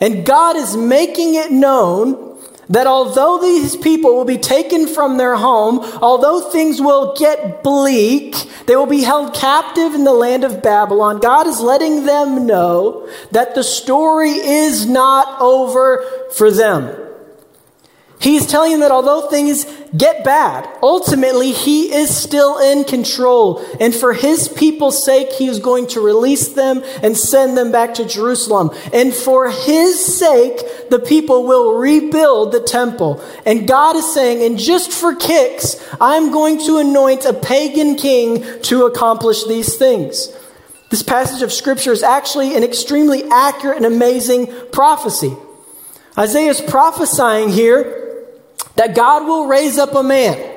and 0.00 0.24
God 0.24 0.54
is 0.54 0.76
making 0.76 1.34
it 1.34 1.50
known 1.50 2.38
that 2.68 2.86
although 2.86 3.40
these 3.42 3.74
people 3.74 4.14
will 4.14 4.24
be 4.24 4.38
taken 4.38 4.86
from 4.86 5.16
their 5.16 5.34
home, 5.34 5.80
although 6.00 6.40
things 6.40 6.80
will 6.80 7.12
get 7.16 7.64
bleak, 7.64 8.36
they 8.66 8.76
will 8.76 8.86
be 8.86 9.02
held 9.02 9.34
captive 9.34 9.92
in 9.92 10.04
the 10.04 10.12
land 10.12 10.44
of 10.44 10.62
Babylon, 10.62 11.18
God 11.18 11.48
is 11.48 11.60
letting 11.60 12.06
them 12.06 12.46
know 12.46 13.08
that 13.32 13.56
the 13.56 13.64
story 13.64 14.30
is 14.30 14.86
not 14.86 15.40
over 15.40 16.04
for 16.36 16.52
them. 16.52 16.96
He's 18.20 18.46
telling 18.46 18.70
them 18.70 18.80
that 18.80 18.92
although 18.92 19.28
things 19.28 19.66
get 19.96 20.24
bad, 20.24 20.68
ultimately 20.82 21.52
he 21.52 21.92
is 21.92 22.14
still 22.16 22.58
in 22.58 22.84
control. 22.84 23.64
And 23.80 23.94
for 23.94 24.12
his 24.12 24.48
people's 24.48 25.04
sake, 25.04 25.30
he 25.32 25.46
is 25.46 25.58
going 25.58 25.86
to 25.88 26.00
release 26.00 26.48
them 26.48 26.82
and 27.02 27.16
send 27.16 27.56
them 27.56 27.72
back 27.72 27.94
to 27.94 28.04
Jerusalem. 28.06 28.70
And 28.92 29.14
for 29.14 29.50
his 29.50 30.18
sake, 30.18 30.88
the 30.90 30.98
people 30.98 31.46
will 31.46 31.78
rebuild 31.78 32.52
the 32.52 32.60
temple. 32.60 33.22
And 33.44 33.68
God 33.68 33.96
is 33.96 34.12
saying, 34.12 34.42
and 34.44 34.58
just 34.58 34.92
for 34.92 35.14
kicks, 35.14 35.76
I'm 36.00 36.32
going 36.32 36.58
to 36.66 36.78
anoint 36.78 37.24
a 37.24 37.34
pagan 37.34 37.96
king 37.96 38.44
to 38.62 38.86
accomplish 38.86 39.44
these 39.44 39.76
things. 39.76 40.34
This 40.90 41.02
passage 41.02 41.42
of 41.42 41.52
scripture 41.52 41.92
is 41.92 42.02
actually 42.02 42.54
an 42.54 42.62
extremely 42.62 43.24
accurate 43.30 43.78
and 43.78 43.86
amazing 43.86 44.52
prophecy. 44.72 45.34
Isaiah 46.18 46.50
is 46.50 46.60
prophesying 46.60 47.48
here 47.48 48.11
that 48.76 48.94
God 48.94 49.26
will 49.26 49.46
raise 49.46 49.78
up 49.78 49.94
a 49.94 50.02
man 50.02 50.50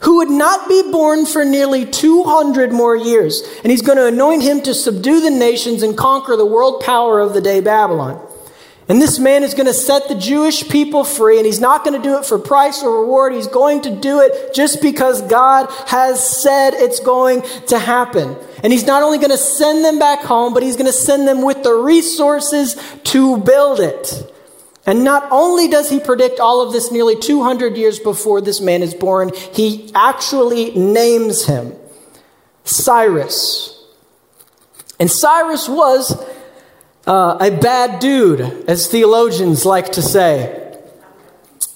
who 0.00 0.16
would 0.16 0.30
not 0.30 0.68
be 0.68 0.90
born 0.90 1.26
for 1.26 1.44
nearly 1.44 1.84
200 1.84 2.72
more 2.72 2.96
years. 2.96 3.42
And 3.62 3.70
he's 3.70 3.82
going 3.82 3.98
to 3.98 4.06
anoint 4.06 4.42
him 4.42 4.62
to 4.62 4.74
subdue 4.74 5.20
the 5.20 5.30
nations 5.30 5.82
and 5.82 5.96
conquer 5.96 6.36
the 6.36 6.46
world 6.46 6.82
power 6.82 7.20
of 7.20 7.34
the 7.34 7.40
day 7.40 7.60
Babylon. 7.60 8.26
And 8.88 9.00
this 9.00 9.20
man 9.20 9.44
is 9.44 9.54
going 9.54 9.66
to 9.66 9.74
set 9.74 10.08
the 10.08 10.16
Jewish 10.16 10.68
people 10.68 11.04
free, 11.04 11.36
and 11.36 11.46
he's 11.46 11.60
not 11.60 11.84
going 11.84 11.96
to 11.96 12.02
do 12.02 12.18
it 12.18 12.26
for 12.26 12.40
price 12.40 12.82
or 12.82 13.02
reward. 13.02 13.32
He's 13.32 13.46
going 13.46 13.82
to 13.82 13.90
do 13.94 14.20
it 14.20 14.52
just 14.52 14.82
because 14.82 15.22
God 15.22 15.70
has 15.86 16.42
said 16.42 16.74
it's 16.74 16.98
going 16.98 17.42
to 17.68 17.78
happen. 17.78 18.36
And 18.64 18.72
he's 18.72 18.86
not 18.86 19.04
only 19.04 19.18
going 19.18 19.30
to 19.30 19.38
send 19.38 19.84
them 19.84 20.00
back 20.00 20.22
home, 20.22 20.54
but 20.54 20.64
he's 20.64 20.74
going 20.74 20.86
to 20.86 20.92
send 20.92 21.28
them 21.28 21.42
with 21.42 21.62
the 21.62 21.72
resources 21.72 22.74
to 23.04 23.38
build 23.38 23.78
it. 23.78 24.34
And 24.90 25.04
not 25.04 25.28
only 25.30 25.68
does 25.68 25.88
he 25.88 26.00
predict 26.00 26.40
all 26.40 26.66
of 26.66 26.72
this 26.72 26.90
nearly 26.90 27.14
200 27.14 27.76
years 27.76 28.00
before 28.00 28.40
this 28.40 28.60
man 28.60 28.82
is 28.82 28.92
born, 28.92 29.30
he 29.52 29.88
actually 29.94 30.72
names 30.72 31.46
him 31.46 31.76
Cyrus. 32.64 33.86
And 34.98 35.08
Cyrus 35.08 35.68
was 35.68 36.20
uh, 37.06 37.36
a 37.40 37.52
bad 37.52 38.00
dude, 38.00 38.40
as 38.68 38.88
theologians 38.88 39.64
like 39.64 39.92
to 39.92 40.02
say. 40.02 40.76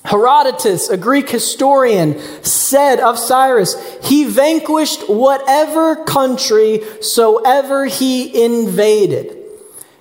Herodotus, 0.05 0.89
a 0.89 0.97
Greek 0.97 1.31
historian, 1.31 2.19
said 2.43 2.99
of 2.99 3.17
Cyrus, 3.17 3.77
he 4.03 4.25
vanquished 4.25 5.09
whatever 5.09 6.05
country 6.05 6.83
soever 7.01 7.85
he 7.85 8.45
invaded. 8.45 9.44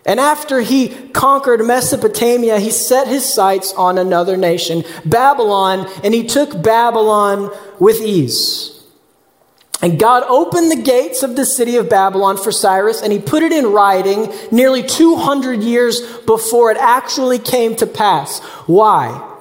And 0.06 0.20
after 0.20 0.60
he 0.62 0.90
conquered 1.14 1.66
Mesopotamia, 1.66 2.60
he 2.60 2.72
set 2.72 3.08
his 3.08 3.32
sights 3.32 3.74
on 3.74 3.98
another 3.98 4.36
nation, 4.36 4.84
Babylon, 5.06 5.90
and 6.04 6.14
he 6.14 6.26
took 6.26 6.62
Babylon 6.62 7.50
with 7.80 8.02
ease. 8.02 8.70
And 9.82 10.00
God 10.00 10.24
opened 10.28 10.72
the 10.72 10.82
gates 10.82 11.24
of 11.24 11.36
the 11.36 11.46
city 11.46 11.76
of 11.76 11.90
Babylon 11.90 12.38
for 12.38 12.52
Cyrus, 12.52 13.02
and 13.02 13.12
he 13.12 13.20
put 13.20 13.44
it 13.44 13.52
in 13.52 13.68
writing 13.68 14.34
nearly 14.52 14.84
200 14.84 15.62
years 15.62 16.02
before 16.20 16.72
it 16.72 16.78
actually 16.78 17.40
came 17.40 17.76
to 17.78 17.86
pass. 17.86 18.40
Why? 18.66 19.33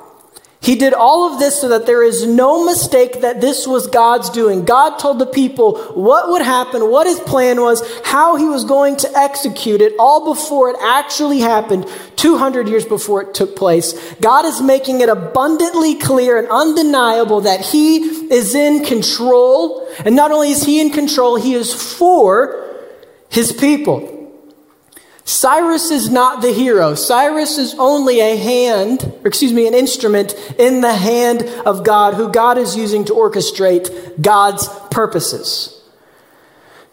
He 0.63 0.77
did 0.77 0.95
all 0.95 1.33
of 1.33 1.41
this 1.41 1.61
so 1.61 1.69
that 1.71 1.87
there 1.87 2.05
is 2.05 2.25
no 2.25 2.65
mistake 2.65 3.23
that 3.23 3.41
this 3.41 3.67
was 3.67 3.89
God's 3.89 4.31
doing. 4.31 4.65
God 4.65 4.97
told 4.97 5.19
the 5.19 5.27
people 5.27 5.77
what 5.95 6.29
would 6.31 6.43
happen, 6.43 6.89
what 6.89 7.09
his 7.09 7.19
plan 7.19 7.61
was, 7.61 7.83
how 8.05 8.37
he 8.37 8.45
was 8.45 8.65
going 8.65 8.97
to 8.99 9.11
execute 9.19 9.81
it, 9.81 9.93
all 9.99 10.33
before 10.33 10.71
it 10.71 10.77
actually 10.81 11.41
happened, 11.41 11.89
200 12.15 12.69
years 12.69 12.85
before 12.85 13.23
it 13.23 13.35
took 13.35 13.57
place. 13.57 14.15
God 14.21 14.45
is 14.45 14.61
making 14.61 15.01
it 15.01 15.09
abundantly 15.09 15.97
clear 15.97 16.39
and 16.39 16.47
undeniable 16.49 17.41
that 17.41 17.61
he 17.61 17.97
is 18.33 18.55
in 18.55 18.85
control. 18.85 19.85
And 20.05 20.15
not 20.15 20.31
only 20.31 20.53
is 20.53 20.63
he 20.63 20.81
in 20.81 20.91
control, 20.91 21.35
he 21.35 21.55
is 21.55 21.75
for 21.75 22.79
his 23.29 23.51
people. 23.51 24.12
Cyrus 25.25 25.91
is 25.91 26.11
not 26.11 26.43
the 26.43 26.53
hero. 26.53 26.95
Cyrus 26.95 27.59
is 27.59 27.75
only 27.79 28.21
a 28.21 28.37
hand, 28.37 29.03
or 29.23 29.29
excuse 29.29 29.53
me, 29.53 29.67
an 29.67 29.75
instrument 29.75 30.35
in 30.59 30.81
the 30.81 30.95
hand 30.95 31.43
of 31.65 31.85
God 31.85 32.15
who 32.15 32.31
God 32.31 32.59
is 32.59 32.77
using 32.77 33.05
to 33.05 33.13
orchestrate 33.13 34.21
God's 34.21 34.69
purposes. 34.91 35.82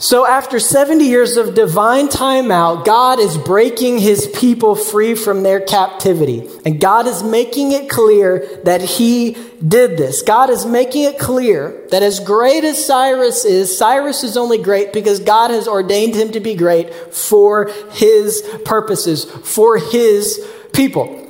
So, 0.02 0.26
after 0.26 0.62
70 0.62 1.04
years 1.04 1.36
of 1.36 1.56
divine 1.56 2.08
timeout, 2.08 2.86
God 2.86 3.20
is 3.20 3.38
breaking 3.38 4.00
his 4.00 4.28
people 4.28 4.74
free 4.74 5.14
from 5.14 5.44
their 5.44 5.60
captivity. 5.60 6.50
And 6.66 6.80
God 6.80 7.06
is 7.06 7.22
making 7.22 7.74
it 7.74 7.90
clear 7.90 8.62
that 8.64 8.80
he 8.80 9.36
did 9.62 9.98
this. 9.98 10.22
God 10.22 10.50
is 10.50 10.66
making 10.66 11.04
it 11.04 11.20
clear 11.20 11.86
that 11.92 12.02
as 12.02 12.22
great 12.22 12.64
as 12.64 12.86
Cyrus 12.86 13.44
is, 13.44 13.78
Cyrus 13.78 14.24
is 14.24 14.38
only 14.38 14.58
great 14.58 14.94
because 14.94 15.20
God 15.20 15.52
has 15.52 15.68
ordained 15.68 16.16
him 16.16 16.32
to 16.32 16.40
be 16.40 16.56
great 16.56 17.14
for 17.14 17.70
his 17.92 18.42
purposes, 18.64 19.26
for 19.26 19.78
his 19.78 20.40
people. 20.72 21.29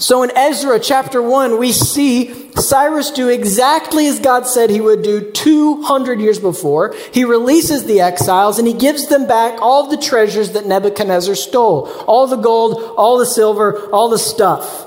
So 0.00 0.22
in 0.22 0.34
Ezra 0.34 0.80
chapter 0.80 1.20
1, 1.20 1.58
we 1.58 1.72
see 1.72 2.50
Cyrus 2.54 3.10
do 3.10 3.28
exactly 3.28 4.06
as 4.06 4.18
God 4.18 4.46
said 4.46 4.70
he 4.70 4.80
would 4.80 5.02
do 5.02 5.30
200 5.30 6.20
years 6.20 6.38
before. 6.38 6.94
He 7.12 7.24
releases 7.24 7.84
the 7.84 8.00
exiles 8.00 8.58
and 8.58 8.66
he 8.66 8.72
gives 8.72 9.08
them 9.08 9.26
back 9.26 9.60
all 9.60 9.88
the 9.88 9.98
treasures 9.98 10.52
that 10.52 10.66
Nebuchadnezzar 10.66 11.34
stole 11.34 11.88
all 12.06 12.26
the 12.26 12.36
gold, 12.36 12.94
all 12.96 13.18
the 13.18 13.26
silver, 13.26 13.90
all 13.90 14.08
the 14.08 14.18
stuff. 14.18 14.86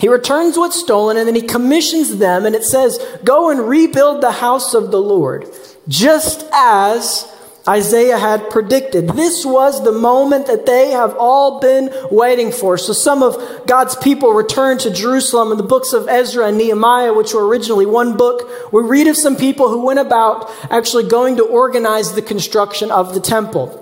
He 0.00 0.08
returns 0.08 0.56
what's 0.56 0.80
stolen 0.80 1.18
and 1.18 1.28
then 1.28 1.34
he 1.34 1.42
commissions 1.42 2.16
them, 2.16 2.46
and 2.46 2.56
it 2.56 2.64
says, 2.64 2.98
Go 3.22 3.50
and 3.50 3.68
rebuild 3.68 4.22
the 4.22 4.32
house 4.32 4.72
of 4.72 4.90
the 4.90 5.00
Lord, 5.00 5.46
just 5.86 6.48
as 6.52 7.30
Isaiah 7.68 8.18
had 8.18 8.50
predicted. 8.50 9.08
This 9.10 9.46
was 9.46 9.84
the 9.84 9.92
moment 9.92 10.46
that 10.46 10.66
they 10.66 10.90
have 10.90 11.14
all 11.16 11.60
been 11.60 11.90
waiting 12.10 12.50
for. 12.50 12.76
So 12.76 12.92
some 12.92 13.22
of 13.22 13.66
God's 13.66 13.94
people 13.96 14.32
returned 14.32 14.80
to 14.80 14.90
Jerusalem 14.90 15.52
in 15.52 15.58
the 15.58 15.62
books 15.62 15.92
of 15.92 16.08
Ezra 16.08 16.48
and 16.48 16.58
Nehemiah, 16.58 17.12
which 17.12 17.34
were 17.34 17.46
originally 17.46 17.86
one 17.86 18.16
book. 18.16 18.72
We 18.72 18.82
read 18.82 19.06
of 19.06 19.16
some 19.16 19.36
people 19.36 19.68
who 19.68 19.84
went 19.84 20.00
about 20.00 20.50
actually 20.70 21.08
going 21.08 21.36
to 21.36 21.44
organize 21.44 22.14
the 22.14 22.22
construction 22.22 22.90
of 22.90 23.14
the 23.14 23.20
temple. 23.20 23.78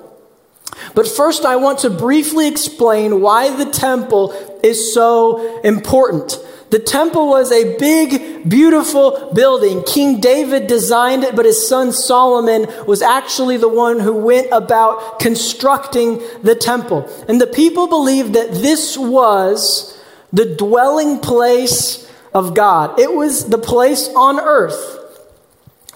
But 0.95 1.09
first, 1.09 1.45
I 1.45 1.57
want 1.57 1.81
to 1.81 1.91
briefly 1.91 2.49
explain 2.49 3.21
why 3.21 3.55
the 3.57 3.71
temple 3.71 4.33
is 4.63 4.93
so 4.93 5.61
important. 5.63 6.39
The 6.71 6.79
temple 6.79 7.29
was 7.29 7.51
a 7.51 7.77
big, 7.79 8.49
beautiful 8.49 9.33
building. 9.35 9.83
King 9.83 10.21
David 10.21 10.69
designed 10.69 11.25
it, 11.25 11.35
but 11.35 11.45
his 11.45 11.69
son 11.69 11.93
Solomon 11.93 12.67
was 12.87 13.03
actually 13.03 13.57
the 13.57 13.69
one 13.69 13.99
who 13.99 14.15
went 14.15 14.49
about 14.53 15.19
constructing 15.19 16.23
the 16.43 16.55
temple. 16.55 17.09
And 17.29 17.41
the 17.41 17.49
people 17.49 17.89
believed 17.89 18.35
that 18.35 18.53
this 18.53 18.97
was 18.97 20.01
the 20.33 20.55
dwelling 20.55 21.19
place 21.19 22.09
of 22.33 22.55
God. 22.55 23.01
It 23.01 23.13
was 23.13 23.49
the 23.49 23.59
place 23.59 24.09
on 24.15 24.39
earth 24.39 24.99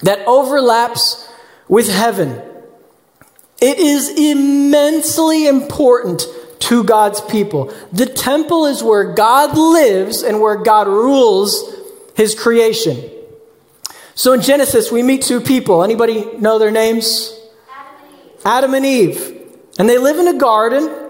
that 0.03 0.27
overlaps 0.27 1.29
with 1.69 1.89
heaven. 1.89 2.43
It 3.63 3.79
is 3.79 4.11
immensely 4.19 5.47
important 5.47 6.27
to 6.65 6.85
God's 6.85 7.21
people. 7.21 7.73
The 7.93 8.07
temple 8.07 8.67
is 8.67 8.83
where 8.83 9.15
God 9.15 9.57
lives 9.57 10.23
and 10.23 10.41
where 10.41 10.57
God 10.57 10.87
rules 10.87 11.75
his 12.15 12.35
creation. 12.35 13.11
So 14.15 14.33
in 14.33 14.41
Genesis, 14.41 14.91
we 14.91 15.03
meet 15.03 15.23
two 15.23 15.41
people. 15.41 15.83
Anybody 15.83 16.25
know 16.39 16.59
their 16.59 16.71
names? 16.71 17.37
Adam 17.69 17.95
and 18.03 18.15
Eve. 18.15 18.47
Adam 18.47 18.75
and, 18.75 18.87
Eve. 18.87 19.47
and 19.79 19.89
they 19.89 19.99
live 19.99 20.19
in 20.19 20.29
a 20.29 20.39
garden 20.39 21.05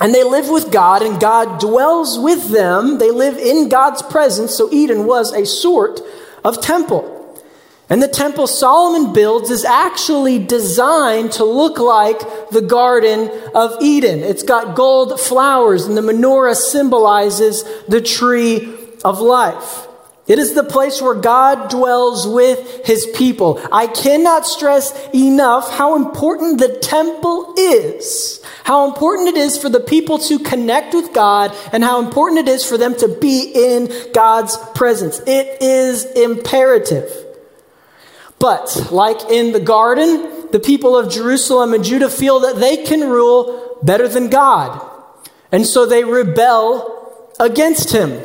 and 0.00 0.14
they 0.14 0.22
live 0.22 0.48
with 0.48 0.70
God 0.70 1.02
and 1.02 1.20
God 1.20 1.60
dwells 1.60 2.18
with 2.18 2.50
them. 2.50 2.98
They 2.98 3.10
live 3.10 3.36
in 3.36 3.68
God's 3.68 4.02
presence. 4.02 4.56
So 4.56 4.72
Eden 4.72 5.06
was 5.06 5.32
a 5.32 5.44
sort 5.44 6.00
of 6.44 6.60
temple. 6.60 7.17
And 7.90 8.02
the 8.02 8.08
temple 8.08 8.46
Solomon 8.46 9.14
builds 9.14 9.50
is 9.50 9.64
actually 9.64 10.38
designed 10.38 11.32
to 11.32 11.44
look 11.44 11.78
like 11.78 12.18
the 12.50 12.60
Garden 12.60 13.30
of 13.54 13.76
Eden. 13.80 14.20
It's 14.20 14.42
got 14.42 14.76
gold 14.76 15.18
flowers, 15.18 15.86
and 15.86 15.96
the 15.96 16.02
menorah 16.02 16.54
symbolizes 16.54 17.64
the 17.86 18.02
tree 18.02 18.74
of 19.04 19.20
life. 19.20 19.86
It 20.26 20.38
is 20.38 20.52
the 20.52 20.64
place 20.64 21.00
where 21.00 21.14
God 21.14 21.70
dwells 21.70 22.26
with 22.26 22.84
his 22.84 23.06
people. 23.16 23.58
I 23.72 23.86
cannot 23.86 24.44
stress 24.44 24.92
enough 25.14 25.72
how 25.72 25.96
important 25.96 26.58
the 26.58 26.78
temple 26.82 27.54
is. 27.56 28.42
How 28.64 28.86
important 28.86 29.28
it 29.28 29.38
is 29.38 29.56
for 29.56 29.70
the 29.70 29.80
people 29.80 30.18
to 30.18 30.38
connect 30.38 30.92
with 30.92 31.14
God 31.14 31.56
and 31.72 31.82
how 31.82 32.04
important 32.04 32.46
it 32.46 32.48
is 32.48 32.62
for 32.62 32.76
them 32.76 32.94
to 32.96 33.08
be 33.08 33.50
in 33.54 33.90
God's 34.12 34.58
presence. 34.74 35.22
It 35.26 35.62
is 35.62 36.04
imperative. 36.04 37.27
But, 38.38 38.92
like 38.92 39.30
in 39.30 39.52
the 39.52 39.60
garden, 39.60 40.48
the 40.52 40.60
people 40.60 40.96
of 40.96 41.10
Jerusalem 41.10 41.74
and 41.74 41.84
Judah 41.84 42.08
feel 42.08 42.40
that 42.40 42.56
they 42.56 42.84
can 42.84 43.08
rule 43.08 43.78
better 43.82 44.08
than 44.08 44.28
God. 44.30 44.80
And 45.50 45.66
so 45.66 45.86
they 45.86 46.04
rebel 46.04 47.34
against 47.40 47.92
him. 47.92 48.20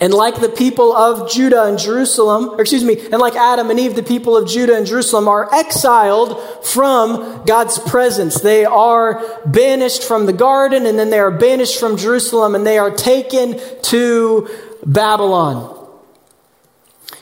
And 0.00 0.14
like 0.14 0.40
the 0.40 0.48
people 0.48 0.94
of 0.94 1.28
Judah 1.28 1.64
and 1.64 1.76
Jerusalem, 1.76 2.50
or 2.50 2.60
excuse 2.60 2.84
me, 2.84 3.00
and 3.00 3.18
like 3.18 3.34
Adam 3.34 3.68
and 3.70 3.80
Eve, 3.80 3.96
the 3.96 4.02
people 4.02 4.36
of 4.36 4.48
Judah 4.48 4.76
and 4.76 4.86
Jerusalem 4.86 5.26
are 5.26 5.52
exiled 5.52 6.40
from 6.64 7.42
God's 7.44 7.80
presence. 7.80 8.40
They 8.40 8.64
are 8.64 9.40
banished 9.44 10.04
from 10.04 10.26
the 10.26 10.32
garden, 10.32 10.86
and 10.86 10.96
then 10.96 11.10
they 11.10 11.18
are 11.18 11.32
banished 11.32 11.80
from 11.80 11.96
Jerusalem, 11.96 12.54
and 12.54 12.64
they 12.64 12.78
are 12.78 12.92
taken 12.92 13.58
to 13.82 14.48
Babylon. 14.86 15.77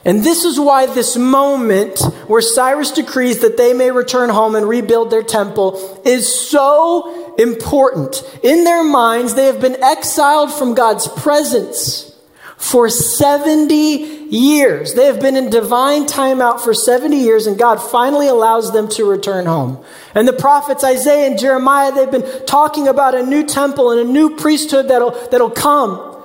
And 0.07 0.23
this 0.23 0.45
is 0.45 0.59
why 0.59 0.87
this 0.87 1.17
moment 1.17 1.99
where 2.29 2.41
Cyrus 2.41 2.93
decrees 2.93 3.41
that 3.41 3.57
they 3.57 3.73
may 3.73 3.91
return 3.91 4.31
home 4.31 4.55
and 4.55 4.69
rebuild 4.69 5.11
their 5.11 5.25
temple 5.25 6.01
is 6.05 6.33
so 6.49 7.35
important. 7.35 8.23
In 8.45 8.63
their 8.63 8.85
minds, 8.85 9.35
they 9.35 9.47
have 9.47 9.61
been 9.61 9.83
exiled 9.83 10.53
from 10.53 10.75
God's 10.75 11.09
presence 11.09 12.17
for 12.57 12.89
70 12.89 13.75
years. 13.75 14.95
They 14.95 15.07
have 15.07 15.21
been 15.21 15.37
in 15.37 15.51
divine 15.51 16.07
timeout 16.07 16.61
for 16.61 16.73
70 16.73 17.17
years, 17.17 17.49
and 17.49 17.59
God 17.59 17.77
finally 17.77 18.29
allows 18.29 18.73
them 18.73 18.89
to 18.91 19.11
return 19.11 19.47
home. 19.47 19.85
And 20.15 20.27
the 20.27 20.33
prophets 20.33 20.85
Isaiah 20.85 21.29
and 21.29 21.39
Jeremiah, 21.39 21.93
they've 21.93 22.11
been 22.11 22.47
talking 22.47 22.87
about 22.87 23.17
a 23.17 23.27
new 23.27 23.45
temple 23.45 23.91
and 23.91 24.01
a 24.09 24.13
new 24.13 24.37
priesthood 24.37 24.87
that'll, 24.87 25.11
that'll 25.31 25.51
come. 25.51 26.16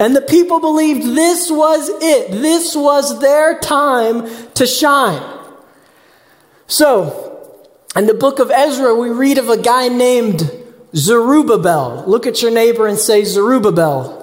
And 0.00 0.14
the 0.14 0.20
people 0.20 0.60
believed 0.60 1.02
this 1.16 1.50
was 1.50 1.88
it. 1.88 2.30
This 2.30 2.76
was 2.76 3.20
their 3.20 3.58
time 3.58 4.28
to 4.54 4.66
shine. 4.66 5.22
So, 6.68 7.56
in 7.96 8.06
the 8.06 8.14
book 8.14 8.38
of 8.38 8.50
Ezra, 8.50 8.94
we 8.94 9.10
read 9.10 9.38
of 9.38 9.48
a 9.48 9.56
guy 9.56 9.88
named 9.88 10.50
Zerubbabel. 10.94 12.04
Look 12.06 12.26
at 12.26 12.42
your 12.42 12.52
neighbor 12.52 12.86
and 12.86 12.98
say, 12.98 13.24
Zerubbabel. 13.24 14.16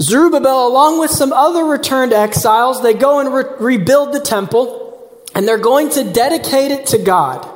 Zerubbabel, 0.00 0.66
along 0.66 0.98
with 0.98 1.10
some 1.10 1.32
other 1.32 1.64
returned 1.64 2.12
exiles, 2.12 2.82
they 2.82 2.94
go 2.94 3.20
and 3.20 3.32
re- 3.32 3.44
rebuild 3.58 4.12
the 4.12 4.20
temple, 4.20 5.20
and 5.34 5.46
they're 5.46 5.58
going 5.58 5.90
to 5.90 6.04
dedicate 6.04 6.70
it 6.70 6.86
to 6.86 6.98
God, 6.98 7.48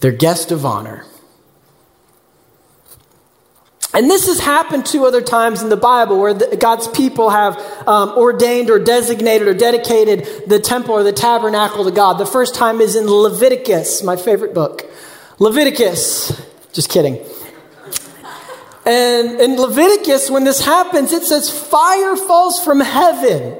their 0.00 0.12
guest 0.12 0.52
of 0.52 0.66
honor. 0.66 1.04
And 3.94 4.10
this 4.10 4.26
has 4.26 4.38
happened 4.38 4.84
two 4.84 5.06
other 5.06 5.22
times 5.22 5.62
in 5.62 5.70
the 5.70 5.76
Bible 5.76 6.18
where 6.20 6.34
the, 6.34 6.56
God's 6.56 6.86
people 6.88 7.30
have 7.30 7.58
um, 7.88 8.10
ordained 8.10 8.68
or 8.68 8.78
designated 8.78 9.48
or 9.48 9.54
dedicated 9.54 10.46
the 10.46 10.60
temple 10.60 10.94
or 10.94 11.02
the 11.02 11.12
tabernacle 11.12 11.84
to 11.84 11.90
God. 11.90 12.18
The 12.18 12.26
first 12.26 12.54
time 12.54 12.80
is 12.80 12.96
in 12.96 13.06
Leviticus, 13.06 14.02
my 14.02 14.16
favorite 14.16 14.52
book. 14.52 14.84
Leviticus. 15.38 16.46
Just 16.72 16.90
kidding. 16.90 17.18
And 18.84 19.40
in 19.40 19.56
Leviticus, 19.56 20.30
when 20.30 20.44
this 20.44 20.64
happens, 20.64 21.12
it 21.12 21.22
says 21.22 21.50
fire 21.50 22.16
falls 22.16 22.62
from 22.62 22.80
heaven, 22.80 23.58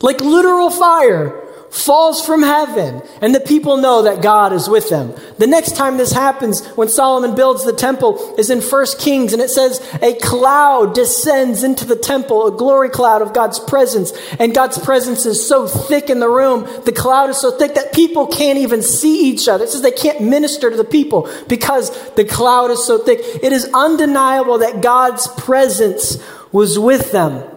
like 0.00 0.20
literal 0.20 0.70
fire 0.70 1.43
falls 1.74 2.24
from 2.24 2.42
heaven, 2.42 3.02
and 3.20 3.34
the 3.34 3.40
people 3.40 3.76
know 3.76 4.02
that 4.02 4.22
God 4.22 4.52
is 4.52 4.68
with 4.68 4.88
them. 4.90 5.12
The 5.38 5.46
next 5.48 5.74
time 5.74 5.96
this 5.96 6.12
happens, 6.12 6.64
when 6.68 6.88
Solomon 6.88 7.34
builds 7.34 7.64
the 7.64 7.72
temple, 7.72 8.36
is 8.38 8.48
in 8.48 8.60
1 8.60 8.86
Kings, 9.00 9.32
and 9.32 9.42
it 9.42 9.50
says, 9.50 9.84
A 10.00 10.14
cloud 10.14 10.94
descends 10.94 11.64
into 11.64 11.84
the 11.84 11.96
temple, 11.96 12.46
a 12.46 12.56
glory 12.56 12.90
cloud 12.90 13.22
of 13.22 13.34
God's 13.34 13.58
presence. 13.58 14.12
And 14.38 14.54
God's 14.54 14.78
presence 14.78 15.26
is 15.26 15.46
so 15.46 15.66
thick 15.66 16.10
in 16.10 16.20
the 16.20 16.28
room, 16.28 16.62
the 16.84 16.92
cloud 16.92 17.30
is 17.30 17.40
so 17.40 17.58
thick 17.58 17.74
that 17.74 17.92
people 17.92 18.28
can't 18.28 18.58
even 18.58 18.80
see 18.80 19.28
each 19.28 19.48
other. 19.48 19.64
It 19.64 19.70
says 19.70 19.82
they 19.82 19.90
can't 19.90 20.20
minister 20.20 20.70
to 20.70 20.76
the 20.76 20.84
people 20.84 21.28
because 21.48 21.90
the 22.12 22.24
cloud 22.24 22.70
is 22.70 22.86
so 22.86 22.98
thick. 22.98 23.18
It 23.42 23.52
is 23.52 23.68
undeniable 23.74 24.58
that 24.58 24.80
God's 24.80 25.26
presence 25.26 26.22
was 26.52 26.78
with 26.78 27.10
them. 27.10 27.53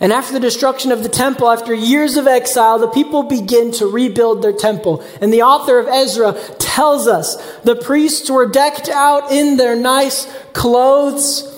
And 0.00 0.12
after 0.12 0.32
the 0.32 0.40
destruction 0.40 0.92
of 0.92 1.02
the 1.02 1.08
temple, 1.08 1.50
after 1.50 1.74
years 1.74 2.16
of 2.16 2.28
exile, 2.28 2.78
the 2.78 2.88
people 2.88 3.24
begin 3.24 3.72
to 3.72 3.86
rebuild 3.86 4.42
their 4.42 4.52
temple. 4.52 5.04
And 5.20 5.32
the 5.32 5.42
author 5.42 5.78
of 5.78 5.88
Ezra 5.88 6.34
tells 6.58 7.08
us 7.08 7.36
the 7.62 7.74
priests 7.74 8.30
were 8.30 8.46
decked 8.46 8.88
out 8.88 9.32
in 9.32 9.56
their 9.56 9.74
nice 9.74 10.32
clothes 10.52 11.57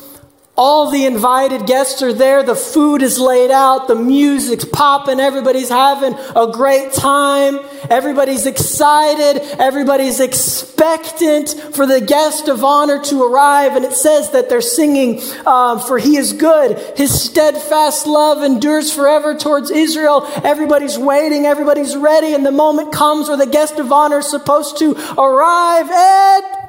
all 0.61 0.91
the 0.91 1.07
invited 1.07 1.65
guests 1.65 2.03
are 2.03 2.13
there. 2.13 2.43
The 2.43 2.55
food 2.55 3.01
is 3.01 3.19
laid 3.19 3.51
out. 3.51 3.89
The 3.89 3.95
music's 3.95 4.67
popping. 4.67 5.19
Everybody's 5.19 5.71
having 5.71 6.13
a 6.37 6.53
great 6.53 6.93
time. 6.93 7.61
Everybody's 7.89 8.45
excited. 8.45 9.41
Everybody's 9.59 10.21
expectant 10.21 11.49
for 11.75 11.87
the 11.87 12.03
guest 12.03 12.49
of 12.49 12.63
honor 12.63 13.03
to 13.05 13.23
arrive. 13.23 13.75
And 13.75 13.87
it 13.87 13.95
says 13.95 14.33
that 14.33 14.51
they're 14.51 14.61
singing, 14.61 15.23
um, 15.47 15.81
For 15.81 15.97
he 15.97 16.19
is 16.19 16.35
good. 16.35 16.79
His 16.95 17.19
steadfast 17.19 18.07
love 18.07 18.43
endures 18.43 18.93
forever 18.93 19.35
towards 19.35 19.71
Israel. 19.71 20.31
Everybody's 20.45 20.99
waiting. 20.99 21.47
Everybody's 21.47 21.97
ready. 21.97 22.35
And 22.35 22.45
the 22.45 22.53
moment 22.53 22.93
comes 22.93 23.29
where 23.29 23.39
the 23.39 23.47
guest 23.47 23.79
of 23.79 23.91
honor 23.91 24.19
is 24.19 24.29
supposed 24.29 24.77
to 24.81 24.95
arrive. 25.17 25.89
Ed! 25.91 26.60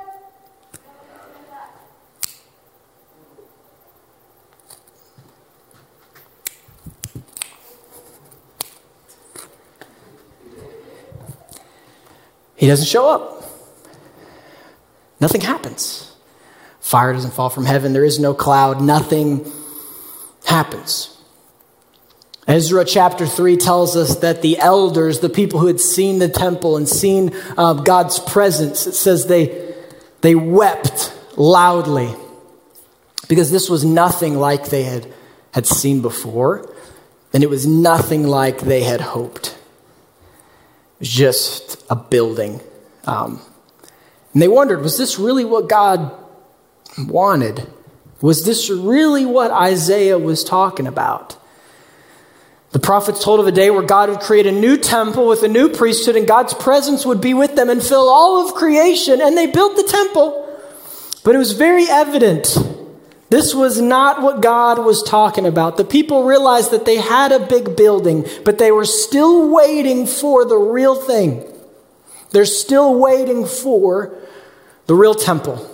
He 12.62 12.68
doesn't 12.68 12.86
show 12.86 13.10
up. 13.10 13.44
Nothing 15.20 15.42
happens. 15.42 16.16
Fire 16.80 17.12
doesn't 17.12 17.34
fall 17.34 17.50
from 17.50 17.66
heaven. 17.66 17.92
There 17.92 18.06
is 18.06 18.20
no 18.20 18.36
cloud. 18.36 18.84
Nothing 18.84 19.52
happens. 20.46 21.20
Ezra 22.48 22.86
chapter 22.86 23.26
3 23.26 23.58
tells 23.58 23.96
us 23.96 24.18
that 24.18 24.44
the 24.44 24.60
elders, 24.60 25.22
the 25.22 25.30
people 25.30 25.60
who 25.60 25.66
had 25.66 25.80
seen 25.80 26.20
the 26.20 26.30
temple 26.30 26.78
and 26.78 26.88
seen 26.88 27.36
uh, 27.58 27.74
God's 27.74 28.20
presence, 28.20 28.86
it 28.86 28.94
says 28.94 29.26
they, 29.26 29.74
they 30.22 30.36
wept 30.36 31.12
loudly 31.38 32.14
because 33.28 33.50
this 33.50 33.72
was 33.72 33.84
nothing 33.84 34.38
like 34.38 34.66
they 34.66 34.84
had, 34.84 35.12
had 35.52 35.66
seen 35.66 36.04
before, 36.04 36.72
and 37.34 37.44
it 37.44 37.50
was 37.50 37.66
nothing 37.66 38.28
like 38.28 38.60
they 38.60 38.84
had 38.84 39.02
hoped 39.02 39.58
just 41.02 41.84
a 41.90 41.96
building. 41.96 42.62
Um, 43.06 43.42
and 44.34 44.42
they 44.42 44.48
wondered 44.48 44.82
was 44.82 44.98
this 44.98 45.20
really 45.20 45.46
what 45.46 45.68
God 45.68 46.12
wanted? 46.98 47.68
Was 48.22 48.46
this 48.46 48.70
really 48.70 49.26
what 49.26 49.52
Isaiah 49.52 50.18
was 50.18 50.44
talking 50.44 50.88
about? 50.88 51.38
The 52.72 52.80
prophets 52.80 53.24
told 53.24 53.40
of 53.40 53.48
a 53.48 53.52
day 53.52 53.70
where 53.70 53.84
God 53.84 54.10
would 54.10 54.22
create 54.22 54.46
a 54.46 54.52
new 54.52 54.78
temple 54.78 55.28
with 55.28 55.44
a 55.44 55.48
new 55.50 55.70
priesthood, 55.70 56.16
and 56.16 56.26
God's 56.26 56.54
presence 56.54 57.06
would 57.06 57.20
be 57.20 57.34
with 57.34 57.56
them 57.56 57.70
and 57.70 57.84
fill 57.84 58.08
all 58.08 58.48
of 58.48 58.54
creation. 58.54 59.20
And 59.22 59.38
they 59.38 59.48
built 59.48 59.76
the 59.76 59.84
temple. 59.84 60.48
But 61.24 61.36
it 61.36 61.38
was 61.38 61.52
very 61.52 61.86
evident 61.90 62.58
this 63.32 63.56
was 63.56 63.80
not 63.80 64.22
what 64.22 64.42
God 64.42 64.78
was 64.86 65.02
talking 65.02 65.46
about. 65.46 65.78
The 65.78 65.86
people 65.86 66.26
realized 66.26 66.72
that 66.72 66.84
they 66.84 66.98
had 66.98 67.32
a 67.32 67.40
big 67.40 67.78
building, 67.78 68.26
but 68.44 68.58
they 68.58 68.74
were 68.74 68.84
still 68.84 69.48
waiting 69.48 70.06
for 70.06 70.44
the 70.44 70.58
real 70.58 70.96
thing. 70.96 71.42
They're 72.32 72.44
still 72.44 73.00
waiting 73.00 73.46
for 73.46 74.14
the 74.86 74.96
real 74.96 75.16
temple. 75.16 75.66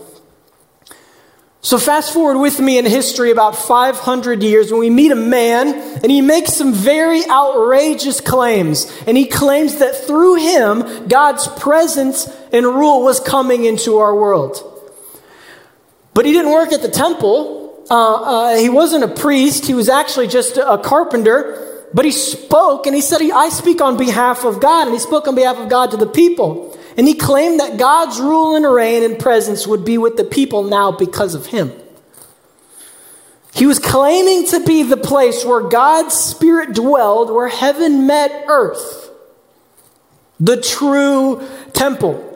So, 1.62 1.80
fast 1.80 2.13
forward 2.13 2.38
with 2.38 2.60
me 2.60 2.78
in 2.78 2.86
history 2.86 3.32
about 3.32 3.56
500 3.56 4.43
years 4.43 4.72
when 4.72 4.80
we 4.80 4.91
meet 4.91 5.12
a 5.12 5.15
man 5.15 5.74
and 6.04 6.12
he 6.12 6.22
makes 6.22 6.54
some 6.54 6.74
very 6.74 7.28
outrageous 7.28 8.22
claims. 8.22 8.86
And 9.08 9.17
he 9.17 9.26
claims 9.26 9.80
that 9.80 9.96
through 9.96 10.36
him, 10.36 11.08
God's 11.08 11.48
presence 11.48 12.28
and 12.54 12.67
rule 12.67 13.02
was 13.02 13.20
coming 13.20 13.65
into 13.65 13.98
our 13.98 14.15
world. 14.15 14.77
But 16.18 16.26
he 16.26 16.34
didn't 16.34 16.52
work 16.52 16.74
at 16.74 16.82
the 16.82 16.90
temple. 16.90 17.86
Uh, 17.92 17.94
uh, 17.94 18.58
he 18.58 18.70
wasn't 18.70 19.04
a 19.04 19.08
priest. 19.08 19.68
He 19.68 19.76
was 19.76 19.88
actually 19.88 20.26
just 20.26 20.58
a, 20.58 20.68
a 20.68 20.80
carpenter. 20.80 21.86
But 21.94 22.06
he 22.06 22.12
spoke 22.12 22.88
and 22.88 22.96
he 22.96 23.02
said, 23.02 23.22
I 23.22 23.50
speak 23.50 23.82
on 23.82 23.98
behalf 23.98 24.44
of 24.44 24.60
God. 24.60 24.88
And 24.88 24.96
he 24.96 25.00
spoke 25.00 25.28
on 25.28 25.36
behalf 25.36 25.58
of 25.58 25.70
God 25.70 25.92
to 25.92 25.98
the 25.98 26.08
people. 26.08 26.76
And 26.98 27.08
he 27.08 27.14
claimed 27.14 27.60
that 27.60 27.78
God's 27.78 28.20
rule 28.20 28.56
and 28.56 28.66
reign 28.66 29.04
and 29.04 29.20
presence 29.20 29.68
would 29.68 29.86
be 29.86 30.00
with 30.00 30.18
the 30.18 30.24
people 30.24 30.64
now 30.64 30.92
because 30.92 31.36
of 31.36 31.46
him. 31.46 31.72
He 33.54 33.68
was 33.68 33.78
claiming 33.78 34.48
to 34.48 34.66
be 34.66 34.82
the 34.82 34.98
place 34.98 35.46
where 35.46 35.70
God's 35.70 36.16
Spirit 36.16 36.74
dwelled, 36.74 37.30
where 37.30 37.48
heaven 37.48 38.08
met 38.08 38.46
earth. 38.48 39.12
The 40.40 40.60
true 40.60 41.48
temple. 41.74 42.27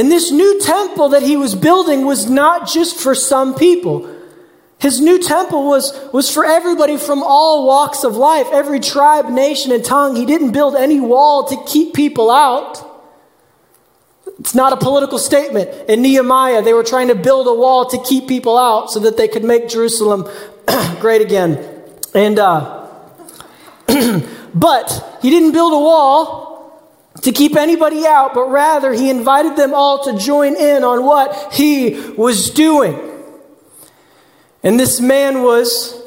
And 0.00 0.10
this 0.10 0.32
new 0.32 0.58
temple 0.60 1.10
that 1.10 1.22
he 1.22 1.36
was 1.36 1.54
building 1.54 2.06
was 2.06 2.24
not 2.24 2.66
just 2.66 2.98
for 2.98 3.14
some 3.14 3.54
people. 3.54 4.10
His 4.78 4.98
new 4.98 5.18
temple 5.18 5.66
was, 5.66 5.92
was 6.10 6.32
for 6.32 6.42
everybody 6.42 6.96
from 6.96 7.22
all 7.22 7.66
walks 7.66 8.02
of 8.02 8.16
life, 8.16 8.46
every 8.50 8.80
tribe, 8.80 9.28
nation, 9.28 9.72
and 9.72 9.84
tongue. 9.84 10.16
He 10.16 10.24
didn't 10.24 10.52
build 10.52 10.74
any 10.74 11.00
wall 11.00 11.44
to 11.48 11.64
keep 11.70 11.92
people 11.92 12.30
out. 12.30 12.82
It's 14.38 14.54
not 14.54 14.72
a 14.72 14.78
political 14.78 15.18
statement. 15.18 15.68
In 15.86 16.00
Nehemiah, 16.00 16.62
they 16.62 16.72
were 16.72 16.82
trying 16.82 17.08
to 17.08 17.14
build 17.14 17.46
a 17.46 17.52
wall 17.52 17.84
to 17.90 18.02
keep 18.02 18.26
people 18.26 18.56
out 18.56 18.90
so 18.90 19.00
that 19.00 19.18
they 19.18 19.28
could 19.28 19.44
make 19.44 19.68
Jerusalem 19.68 20.26
great 21.00 21.20
again. 21.20 21.62
And, 22.14 22.38
uh, 22.38 22.88
but 24.54 25.18
he 25.20 25.28
didn't 25.28 25.52
build 25.52 25.74
a 25.74 25.78
wall 25.78 26.49
to 27.22 27.32
keep 27.32 27.56
anybody 27.56 28.06
out, 28.06 28.34
but 28.34 28.48
rather 28.48 28.92
he 28.92 29.10
invited 29.10 29.56
them 29.56 29.74
all 29.74 30.04
to 30.04 30.16
join 30.18 30.56
in 30.56 30.84
on 30.84 31.04
what 31.04 31.52
he 31.52 32.00
was 32.16 32.50
doing. 32.50 32.98
And 34.62 34.78
this 34.78 35.00
man 35.00 35.42
was, 35.42 36.00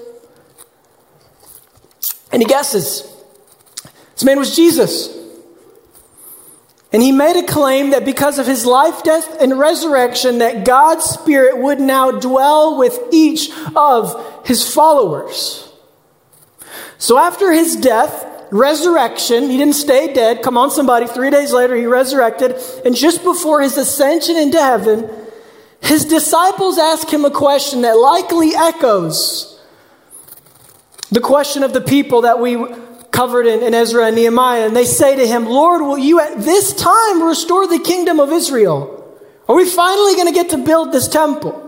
any 2.31 2.45
guesses? 2.45 3.07
This 4.13 4.23
man 4.23 4.39
was 4.39 4.55
Jesus. 4.55 5.17
And 6.91 7.01
he 7.01 7.11
made 7.11 7.35
a 7.35 7.45
claim 7.45 7.89
that 7.89 8.05
because 8.05 8.37
of 8.37 8.45
his 8.45 8.65
life, 8.65 9.03
death, 9.03 9.41
and 9.41 9.57
resurrection, 9.57 10.37
that 10.37 10.63
God's 10.63 11.03
Spirit 11.03 11.57
would 11.57 11.79
now 11.79 12.11
dwell 12.11 12.77
with 12.77 12.99
each 13.11 13.49
of 13.75 14.45
his 14.45 14.71
followers. 14.71 15.71
So 16.99 17.17
after 17.17 17.51
his 17.51 17.75
death, 17.75 18.25
resurrection. 18.53 19.49
He 19.49 19.57
didn't 19.57 19.73
stay 19.73 20.13
dead. 20.13 20.43
Come 20.43 20.57
on, 20.57 20.69
somebody. 20.69 21.07
Three 21.07 21.31
days 21.31 21.51
later, 21.51 21.75
he 21.75 21.85
resurrected. 21.85 22.55
And 22.85 22.95
just 22.95 23.23
before 23.23 23.61
his 23.61 23.77
ascension 23.77 24.37
into 24.37 24.61
heaven, 24.61 25.09
his 25.81 26.05
disciples 26.05 26.77
ask 26.77 27.11
him 27.11 27.25
a 27.25 27.31
question 27.31 27.81
that 27.81 27.93
likely 27.97 28.55
echoes 28.55 29.59
the 31.11 31.19
question 31.19 31.63
of 31.63 31.73
the 31.73 31.81
people 31.81 32.21
that 32.21 32.39
we 32.39 32.63
covered 33.11 33.45
in, 33.45 33.61
in 33.63 33.73
Ezra 33.73 34.05
and 34.05 34.15
Nehemiah. 34.15 34.67
And 34.67 34.75
they 34.75 34.85
say 34.85 35.15
to 35.15 35.27
him, 35.27 35.45
Lord, 35.45 35.81
will 35.81 35.97
you 35.97 36.19
at 36.19 36.37
this 36.37 36.73
time 36.73 37.23
restore 37.23 37.67
the 37.67 37.79
kingdom 37.79 38.19
of 38.19 38.31
Israel? 38.31 38.99
Are 39.47 39.55
we 39.55 39.69
finally 39.69 40.15
going 40.15 40.27
to 40.27 40.33
get 40.33 40.49
to 40.51 40.57
build 40.57 40.91
this 40.91 41.07
temple? 41.07 41.62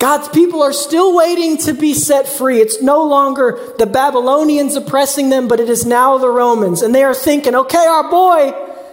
God's 0.00 0.28
people 0.30 0.62
are 0.62 0.72
still 0.72 1.14
waiting 1.14 1.58
to 1.58 1.74
be 1.74 1.92
set 1.92 2.26
free. 2.26 2.58
It's 2.58 2.80
no 2.80 3.06
longer 3.06 3.60
the 3.78 3.84
Babylonians 3.86 4.74
oppressing 4.74 5.28
them, 5.28 5.46
but 5.46 5.60
it 5.60 5.68
is 5.68 5.84
now 5.84 6.16
the 6.16 6.30
Romans. 6.30 6.80
And 6.80 6.94
they 6.94 7.04
are 7.04 7.14
thinking, 7.14 7.54
okay, 7.54 7.86
our 7.86 8.10
boy, 8.10 8.52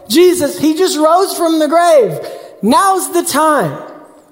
Jesus, 0.10 0.60
he 0.60 0.76
just 0.76 0.98
rose 0.98 1.34
from 1.36 1.60
the 1.60 1.68
grave. 1.70 2.20
Now's 2.62 3.14
the 3.14 3.24
time. 3.24 3.72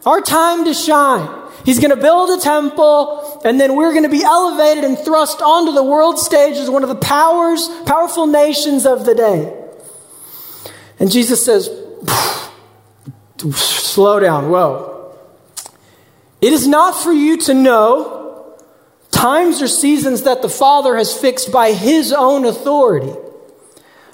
our 0.05 0.21
time 0.21 0.65
to 0.65 0.73
shine. 0.73 1.43
He's 1.65 1.79
going 1.79 1.89
to 1.89 1.95
build 1.97 2.37
a 2.37 2.41
temple, 2.41 3.41
and 3.43 3.59
then 3.59 3.75
we're 3.75 3.91
going 3.91 4.03
to 4.03 4.09
be 4.09 4.23
elevated 4.23 4.83
and 4.83 4.97
thrust 4.97 5.41
onto 5.41 5.71
the 5.71 5.83
world 5.83 6.19
stage 6.19 6.57
as 6.57 6.69
one 6.69 6.83
of 6.83 6.89
the 6.89 6.95
powers, 6.95 7.67
powerful 7.85 8.27
nations 8.27 8.85
of 8.85 9.05
the 9.05 9.15
day. 9.15 9.65
And 10.99 11.11
Jesus 11.11 11.43
says, 11.43 11.69
slow 13.55 14.19
down, 14.19 14.49
whoa. 14.49 14.94
It 16.41 16.53
is 16.53 16.67
not 16.67 16.95
for 16.95 17.11
you 17.11 17.37
to 17.37 17.53
know 17.53 18.55
times 19.11 19.61
or 19.61 19.67
seasons 19.67 20.23
that 20.23 20.41
the 20.41 20.49
Father 20.49 20.97
has 20.97 21.17
fixed 21.17 21.51
by 21.51 21.71
his 21.71 22.11
own 22.11 22.45
authority. 22.45 23.13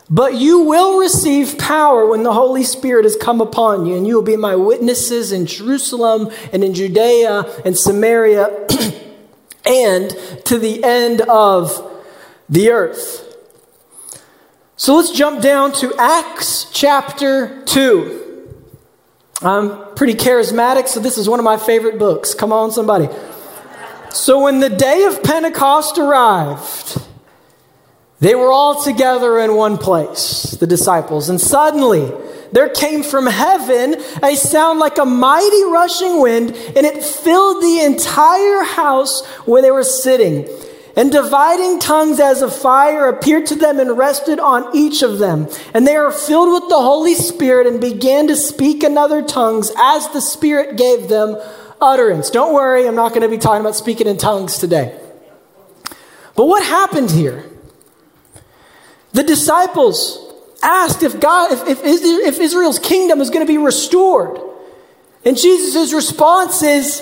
But 0.10 0.36
you 0.36 0.60
will 0.60 1.00
receive 1.00 1.58
power 1.58 2.06
when 2.06 2.24
the 2.24 2.34
Holy 2.34 2.64
Spirit 2.64 3.06
has 3.06 3.16
come 3.16 3.40
upon 3.40 3.86
you, 3.86 3.96
and 3.96 4.06
you 4.06 4.16
will 4.16 4.22
be 4.22 4.36
my 4.36 4.56
witnesses 4.58 5.32
in 5.32 5.46
Jerusalem 5.46 6.30
and 6.52 6.64
in 6.64 6.74
Judea 6.74 7.62
and 7.64 7.78
Samaria 7.78 8.68
and 9.66 10.10
to 10.46 10.60
the 10.60 10.84
end 10.84 11.22
of 11.22 11.90
the 12.50 12.70
earth. 12.70 13.28
So 14.76 14.98
let's 14.98 15.12
jump 15.12 15.42
down 15.42 15.72
to 15.74 15.94
Acts 15.98 16.70
chapter 16.74 17.64
2. 17.66 18.21
I'm 19.44 19.96
pretty 19.96 20.14
charismatic, 20.14 20.88
so 20.88 21.00
this 21.00 21.18
is 21.18 21.28
one 21.28 21.40
of 21.40 21.44
my 21.44 21.58
favorite 21.58 21.98
books. 21.98 22.36
Come 22.36 22.54
on, 22.54 22.72
somebody. 22.72 23.10
So 24.12 24.44
when 24.44 24.60
the 24.60 24.70
day 24.70 25.06
of 25.06 25.24
Pentecost 25.24 25.98
arrived, 25.98 27.02
they 28.20 28.36
were 28.36 28.52
all 28.52 28.84
together 28.84 29.40
in 29.40 29.56
one 29.56 29.80
place, 29.80 30.52
the 30.60 30.68
disciples, 30.68 31.30
and 31.30 31.42
suddenly 31.42 32.12
there 32.52 32.70
came 32.70 33.02
from 33.02 33.26
heaven 33.26 33.96
a 34.22 34.36
sound 34.36 34.80
like 34.80 35.00
a 35.00 35.06
mighty 35.06 35.64
rushing 35.64 36.22
wind, 36.22 36.52
and 36.52 36.86
it 36.86 37.04
filled 37.04 37.64
the 37.64 37.80
entire 37.80 38.64
house 38.64 39.26
where 39.46 39.64
they 39.64 39.72
were 39.72 39.84
sitting. 39.84 40.48
And 40.96 41.12
dividing 41.12 41.80
tongues 41.80 42.20
as 42.20 42.42
of 42.42 42.54
fire 42.54 43.08
appeared 43.08 43.46
to 43.48 43.56
them 43.56 43.80
and 43.80 43.98
rested 43.98 44.40
on 44.40 44.76
each 44.76 45.02
of 45.02 45.20
them. 45.20 45.48
And 45.74 45.88
they 45.88 45.98
were 45.98 46.12
filled 46.12 46.52
with 46.52 46.70
the 46.70 46.82
Holy 46.82 47.16
Spirit 47.16 47.66
and 47.66 47.80
began 47.80 48.28
to 48.28 48.36
speak 48.36 48.84
in 48.84 48.98
other 48.98 49.22
tongues 49.22 49.72
as 49.78 50.10
the 50.10 50.20
Spirit 50.20 50.76
gave 50.78 51.08
them 51.08 51.38
utterance. 51.80 52.30
Don't 52.30 52.54
worry, 52.54 52.88
I'm 52.88 52.96
not 52.96 53.10
going 53.10 53.22
to 53.22 53.30
be 53.30 53.38
talking 53.38 53.62
about 53.62 53.76
speaking 53.76 54.08
in 54.08 54.18
tongues 54.18 54.58
today. 54.58 55.00
But 56.36 56.46
what 56.46 56.64
happened 56.64 57.10
here? 57.10 57.46
The 59.14 59.24
disciples 59.24 60.34
asked 60.62 61.04
if 61.04 61.20
God, 61.20 61.52
if, 61.52 61.68
if, 61.68 61.84
if 61.84 62.40
Israel's 62.40 62.80
kingdom 62.80 63.22
is 63.22 63.30
going 63.30 63.46
to 63.46 63.52
be 63.52 63.58
restored. 63.58 64.40
And 65.24 65.38
Jesus' 65.38 65.94
response 65.94 66.64
is, 66.64 67.02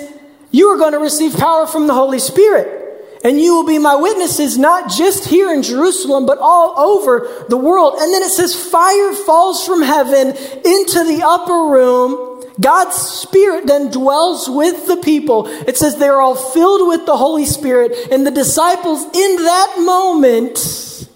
You 0.50 0.68
are 0.68 0.76
going 0.76 0.92
to 0.92 0.98
receive 0.98 1.36
power 1.36 1.66
from 1.66 1.86
the 1.86 1.94
Holy 1.94 2.18
Spirit. 2.18 2.79
And 3.22 3.38
you 3.38 3.54
will 3.54 3.66
be 3.66 3.78
my 3.78 3.96
witnesses, 3.96 4.56
not 4.56 4.90
just 4.90 5.28
here 5.28 5.52
in 5.52 5.62
Jerusalem, 5.62 6.24
but 6.24 6.38
all 6.38 6.78
over 6.78 7.44
the 7.48 7.56
world. 7.56 7.94
And 7.98 8.12
then 8.14 8.22
it 8.22 8.30
says, 8.30 8.54
Fire 8.54 9.12
falls 9.12 9.66
from 9.66 9.82
heaven 9.82 10.28
into 10.28 11.04
the 11.04 11.22
upper 11.24 11.70
room. 11.70 12.42
God's 12.58 12.96
Spirit 12.96 13.66
then 13.66 13.90
dwells 13.90 14.48
with 14.48 14.86
the 14.86 14.96
people. 14.96 15.46
It 15.46 15.76
says 15.76 15.96
they're 15.96 16.20
all 16.20 16.34
filled 16.34 16.88
with 16.88 17.04
the 17.04 17.16
Holy 17.16 17.46
Spirit. 17.46 17.92
And 18.10 18.26
the 18.26 18.30
disciples, 18.30 19.02
in 19.02 19.36
that 19.36 19.76
moment, 19.80 21.08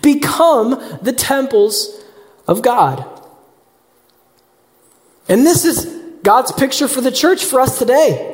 become 0.00 0.70
the 1.02 1.12
temples 1.12 2.02
of 2.48 2.62
God. 2.62 3.04
And 5.28 5.44
this 5.44 5.64
is 5.64 5.86
God's 6.22 6.52
picture 6.52 6.88
for 6.88 7.00
the 7.02 7.12
church 7.12 7.44
for 7.44 7.60
us 7.60 7.78
today. 7.78 8.33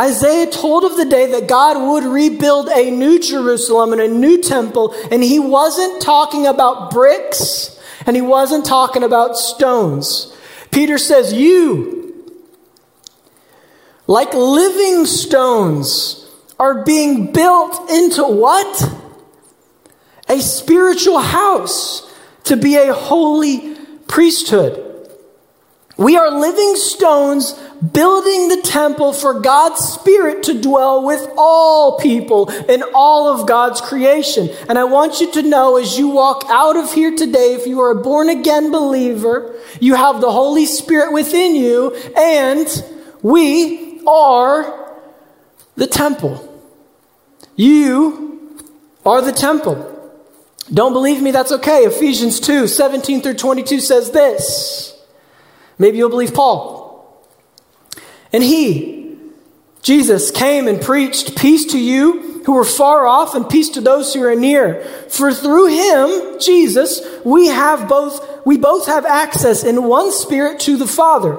Isaiah 0.00 0.50
told 0.50 0.84
of 0.84 0.96
the 0.96 1.04
day 1.04 1.30
that 1.32 1.46
God 1.46 1.76
would 1.88 2.04
rebuild 2.04 2.68
a 2.68 2.90
new 2.90 3.20
Jerusalem 3.20 3.92
and 3.92 4.00
a 4.00 4.08
new 4.08 4.40
temple, 4.40 4.94
and 5.10 5.22
he 5.22 5.38
wasn't 5.38 6.00
talking 6.00 6.46
about 6.46 6.90
bricks 6.90 7.78
and 8.06 8.16
he 8.16 8.22
wasn't 8.22 8.64
talking 8.64 9.02
about 9.02 9.36
stones. 9.36 10.34
Peter 10.70 10.96
says, 10.96 11.34
You, 11.34 12.32
like 14.06 14.32
living 14.32 15.04
stones, 15.04 16.26
are 16.58 16.82
being 16.84 17.32
built 17.32 17.90
into 17.90 18.24
what? 18.24 19.00
a 20.30 20.40
spiritual 20.40 21.18
house, 21.18 22.08
to 22.44 22.56
be 22.56 22.76
a 22.76 22.94
holy 22.94 23.74
priesthood. 24.06 24.86
We 25.96 26.16
are 26.16 26.30
living 26.30 26.76
stones 26.76 27.60
building 27.80 28.48
the 28.48 28.60
temple 28.62 29.12
for 29.12 29.40
God's 29.40 29.80
Spirit 29.80 30.42
to 30.44 30.60
dwell 30.60 31.04
with 31.04 31.26
all 31.36 31.98
people 31.98 32.50
in 32.50 32.82
all 32.94 33.28
of 33.28 33.48
God's 33.48 33.80
creation. 33.80 34.50
And 34.68 34.78
I 34.78 34.84
want 34.84 35.20
you 35.20 35.32
to 35.32 35.42
know 35.42 35.78
as 35.78 35.98
you 35.98 36.08
walk 36.08 36.44
out 36.48 36.76
of 36.76 36.92
here 36.92 37.14
today, 37.14 37.54
if 37.54 37.66
you 37.66 37.80
are 37.80 37.90
a 37.90 38.02
born 38.02 38.28
again 38.28 38.70
believer, 38.70 39.58
you 39.80 39.94
have 39.94 40.20
the 40.20 40.30
Holy 40.30 40.66
Spirit 40.66 41.12
within 41.12 41.54
you, 41.54 41.94
and 42.16 42.66
we 43.22 44.02
are 44.06 44.94
the 45.76 45.86
temple. 45.86 46.46
You 47.56 48.66
are 49.04 49.22
the 49.22 49.32
temple. 49.32 49.86
Don't 50.72 50.92
believe 50.92 51.20
me? 51.20 51.30
That's 51.30 51.52
okay. 51.52 51.84
Ephesians 51.84 52.38
2 52.40 52.68
17 52.68 53.22
through 53.22 53.34
22 53.34 53.80
says 53.80 54.10
this. 54.10 54.96
Maybe 55.78 55.98
you'll 55.98 56.10
believe 56.10 56.34
Paul. 56.34 56.79
And 58.32 58.42
he, 58.42 59.16
Jesus, 59.82 60.30
came 60.30 60.68
and 60.68 60.80
preached 60.80 61.36
peace 61.36 61.64
to 61.66 61.78
you 61.78 62.42
who 62.44 62.52
were 62.52 62.64
far 62.64 63.06
off 63.06 63.34
and 63.34 63.48
peace 63.48 63.70
to 63.70 63.80
those 63.80 64.14
who 64.14 64.22
are 64.22 64.34
near. 64.34 64.82
For 65.08 65.32
through 65.32 65.66
him, 65.66 66.38
Jesus, 66.40 67.00
we 67.24 67.48
have 67.48 67.88
both, 67.88 68.44
we 68.46 68.56
both 68.56 68.86
have 68.86 69.04
access 69.04 69.64
in 69.64 69.84
one 69.84 70.12
spirit 70.12 70.60
to 70.60 70.76
the 70.76 70.86
Father. 70.86 71.38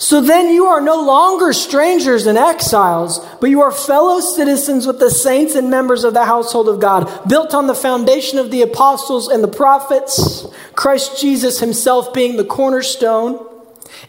So 0.00 0.20
then 0.20 0.54
you 0.54 0.66
are 0.66 0.80
no 0.80 1.02
longer 1.02 1.52
strangers 1.52 2.26
and 2.26 2.38
exiles, 2.38 3.18
but 3.40 3.50
you 3.50 3.62
are 3.62 3.72
fellow 3.72 4.20
citizens 4.20 4.86
with 4.86 5.00
the 5.00 5.10
saints 5.10 5.56
and 5.56 5.70
members 5.70 6.04
of 6.04 6.14
the 6.14 6.24
household 6.24 6.68
of 6.68 6.78
God, 6.78 7.28
built 7.28 7.52
on 7.52 7.66
the 7.66 7.74
foundation 7.74 8.38
of 8.38 8.52
the 8.52 8.62
apostles 8.62 9.26
and 9.26 9.42
the 9.42 9.48
prophets, 9.48 10.46
Christ 10.76 11.20
Jesus 11.20 11.58
himself 11.58 12.14
being 12.14 12.36
the 12.36 12.44
cornerstone, 12.44 13.44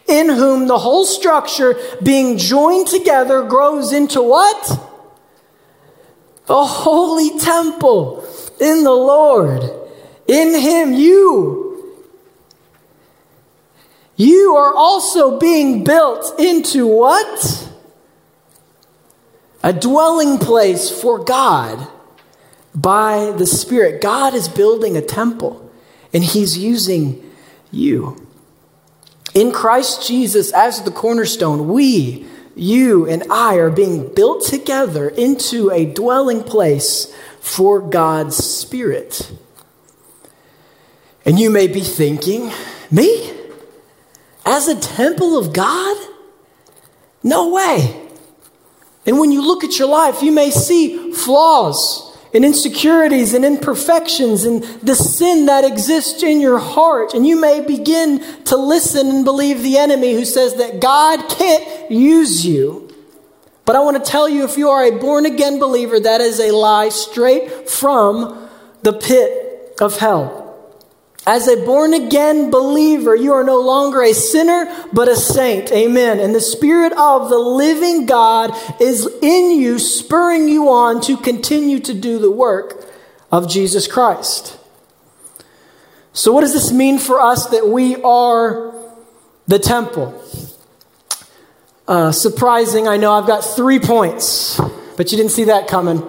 in 0.06 0.28
whom 0.28 0.66
the 0.66 0.78
whole 0.78 1.04
structure 1.04 1.76
being 2.02 2.38
joined 2.38 2.86
together 2.86 3.42
grows 3.42 3.92
into 3.92 4.22
what? 4.22 4.70
A 6.48 6.64
holy 6.64 7.38
temple 7.38 8.24
in 8.60 8.84
the 8.84 8.90
Lord. 8.90 9.62
In 10.26 10.58
him 10.58 10.92
you 10.92 11.70
you 14.20 14.54
are 14.54 14.74
also 14.74 15.38
being 15.38 15.82
built 15.82 16.38
into 16.38 16.86
what? 16.86 17.70
A 19.62 19.72
dwelling 19.72 20.36
place 20.36 20.90
for 20.90 21.24
God 21.24 21.88
by 22.74 23.32
the 23.38 23.46
Spirit. 23.46 24.02
God 24.02 24.34
is 24.34 24.46
building 24.46 24.94
a 24.94 25.00
temple, 25.00 25.70
and 26.12 26.22
He's 26.22 26.58
using 26.58 27.32
you. 27.70 28.29
In 29.40 29.52
Christ 29.52 30.06
Jesus, 30.06 30.52
as 30.52 30.82
the 30.82 30.90
cornerstone, 30.90 31.68
we, 31.68 32.26
you, 32.54 33.08
and 33.08 33.22
I 33.30 33.54
are 33.54 33.70
being 33.70 34.12
built 34.12 34.44
together 34.44 35.08
into 35.08 35.70
a 35.70 35.86
dwelling 35.86 36.42
place 36.42 37.10
for 37.40 37.80
God's 37.80 38.36
Spirit. 38.36 39.32
And 41.24 41.38
you 41.40 41.48
may 41.48 41.68
be 41.68 41.80
thinking, 41.80 42.52
me? 42.90 43.32
as 44.44 44.68
a 44.68 44.78
temple 44.78 45.38
of 45.38 45.54
God? 45.54 45.96
No 47.22 47.48
way. 47.48 48.08
And 49.06 49.18
when 49.18 49.32
you 49.32 49.40
look 49.40 49.64
at 49.64 49.78
your 49.78 49.88
life, 49.88 50.22
you 50.22 50.32
may 50.32 50.50
see 50.50 51.12
flaws 51.12 52.09
and 52.32 52.44
insecurities 52.44 53.34
and 53.34 53.44
imperfections 53.44 54.44
and 54.44 54.62
the 54.82 54.94
sin 54.94 55.46
that 55.46 55.64
exists 55.64 56.22
in 56.22 56.40
your 56.40 56.58
heart. 56.58 57.14
And 57.14 57.26
you 57.26 57.40
may 57.40 57.60
begin 57.60 58.20
to 58.44 58.56
listen 58.56 59.08
and 59.08 59.24
believe 59.24 59.62
the 59.62 59.78
enemy 59.78 60.14
who 60.14 60.24
says 60.24 60.54
that 60.56 60.80
God 60.80 61.28
can't 61.28 61.90
use 61.90 62.46
you. 62.46 62.88
But 63.64 63.76
I 63.76 63.80
want 63.80 64.02
to 64.02 64.10
tell 64.10 64.28
you 64.28 64.44
if 64.44 64.56
you 64.56 64.68
are 64.68 64.84
a 64.84 64.98
born 64.98 65.26
again 65.26 65.58
believer, 65.58 66.00
that 66.00 66.20
is 66.20 66.40
a 66.40 66.50
lie 66.50 66.88
straight 66.88 67.68
from 67.68 68.48
the 68.82 68.92
pit 68.92 69.76
of 69.80 69.98
hell. 69.98 70.39
As 71.26 71.48
a 71.48 71.64
born 71.64 71.92
again 71.92 72.50
believer, 72.50 73.14
you 73.14 73.32
are 73.34 73.44
no 73.44 73.60
longer 73.60 74.02
a 74.02 74.14
sinner, 74.14 74.66
but 74.92 75.06
a 75.06 75.16
saint. 75.16 75.70
Amen. 75.70 76.18
And 76.18 76.34
the 76.34 76.40
Spirit 76.40 76.92
of 76.92 77.28
the 77.28 77.38
living 77.38 78.06
God 78.06 78.56
is 78.80 79.06
in 79.20 79.50
you, 79.50 79.78
spurring 79.78 80.48
you 80.48 80.70
on 80.70 81.00
to 81.02 81.18
continue 81.18 81.78
to 81.80 81.92
do 81.92 82.18
the 82.18 82.30
work 82.30 82.86
of 83.30 83.48
Jesus 83.48 83.86
Christ. 83.86 84.58
So, 86.12 86.32
what 86.32 86.40
does 86.40 86.54
this 86.54 86.72
mean 86.72 86.98
for 86.98 87.20
us 87.20 87.46
that 87.50 87.68
we 87.68 87.96
are 88.02 88.74
the 89.46 89.58
temple? 89.58 90.20
Uh, 91.86 92.12
surprising, 92.12 92.88
I 92.88 92.96
know 92.96 93.12
I've 93.12 93.26
got 93.26 93.44
three 93.44 93.78
points, 93.78 94.58
but 94.96 95.12
you 95.12 95.18
didn't 95.18 95.32
see 95.32 95.44
that 95.44 95.68
coming. 95.68 96.02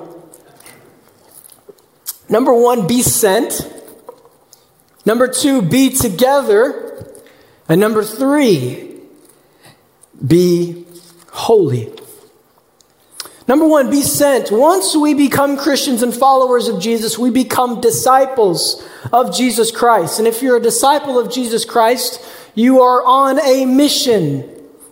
Number 2.29 2.53
one, 2.53 2.87
be 2.87 3.01
sent. 3.01 3.67
Number 5.05 5.27
two, 5.27 5.61
be 5.61 5.89
together. 5.89 6.87
And 7.67 7.79
number 7.79 8.03
three, 8.03 8.99
be 10.25 10.85
holy. 11.31 11.93
Number 13.47 13.67
one, 13.67 13.89
be 13.89 14.01
sent. 14.01 14.51
Once 14.51 14.95
we 14.95 15.13
become 15.13 15.57
Christians 15.57 16.03
and 16.03 16.13
followers 16.13 16.67
of 16.67 16.79
Jesus, 16.79 17.17
we 17.17 17.31
become 17.31 17.81
disciples 17.81 18.87
of 19.11 19.35
Jesus 19.35 19.71
Christ. 19.71 20.19
And 20.19 20.27
if 20.27 20.41
you're 20.41 20.57
a 20.57 20.61
disciple 20.61 21.17
of 21.17 21.31
Jesus 21.31 21.65
Christ, 21.65 22.23
you 22.55 22.81
are 22.81 23.03
on 23.03 23.39
a 23.41 23.65
mission. 23.65 24.47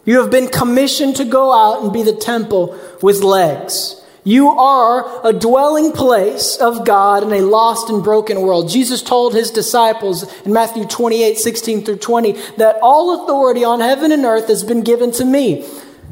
You 0.05 0.21
have 0.21 0.31
been 0.31 0.47
commissioned 0.47 1.17
to 1.17 1.25
go 1.25 1.53
out 1.53 1.83
and 1.83 1.93
be 1.93 2.03
the 2.03 2.15
temple 2.15 2.77
with 3.01 3.21
legs. 3.21 3.98
You 4.29 4.49
are 4.49 5.27
a 5.27 5.33
dwelling 5.33 5.91
place 5.91 6.55
of 6.57 6.85
God 6.85 7.23
in 7.23 7.33
a 7.33 7.41
lost 7.41 7.89
and 7.89 8.03
broken 8.03 8.41
world. 8.41 8.69
Jesus 8.69 9.01
told 9.01 9.33
his 9.33 9.49
disciples 9.49 10.31
in 10.43 10.53
Matthew 10.53 10.85
28 10.85 11.35
16 11.35 11.83
through 11.83 11.97
20 11.97 12.33
that 12.57 12.77
all 12.83 13.23
authority 13.23 13.63
on 13.63 13.79
heaven 13.79 14.11
and 14.11 14.23
earth 14.25 14.47
has 14.47 14.63
been 14.63 14.83
given 14.83 15.11
to 15.13 15.25
me. 15.25 15.67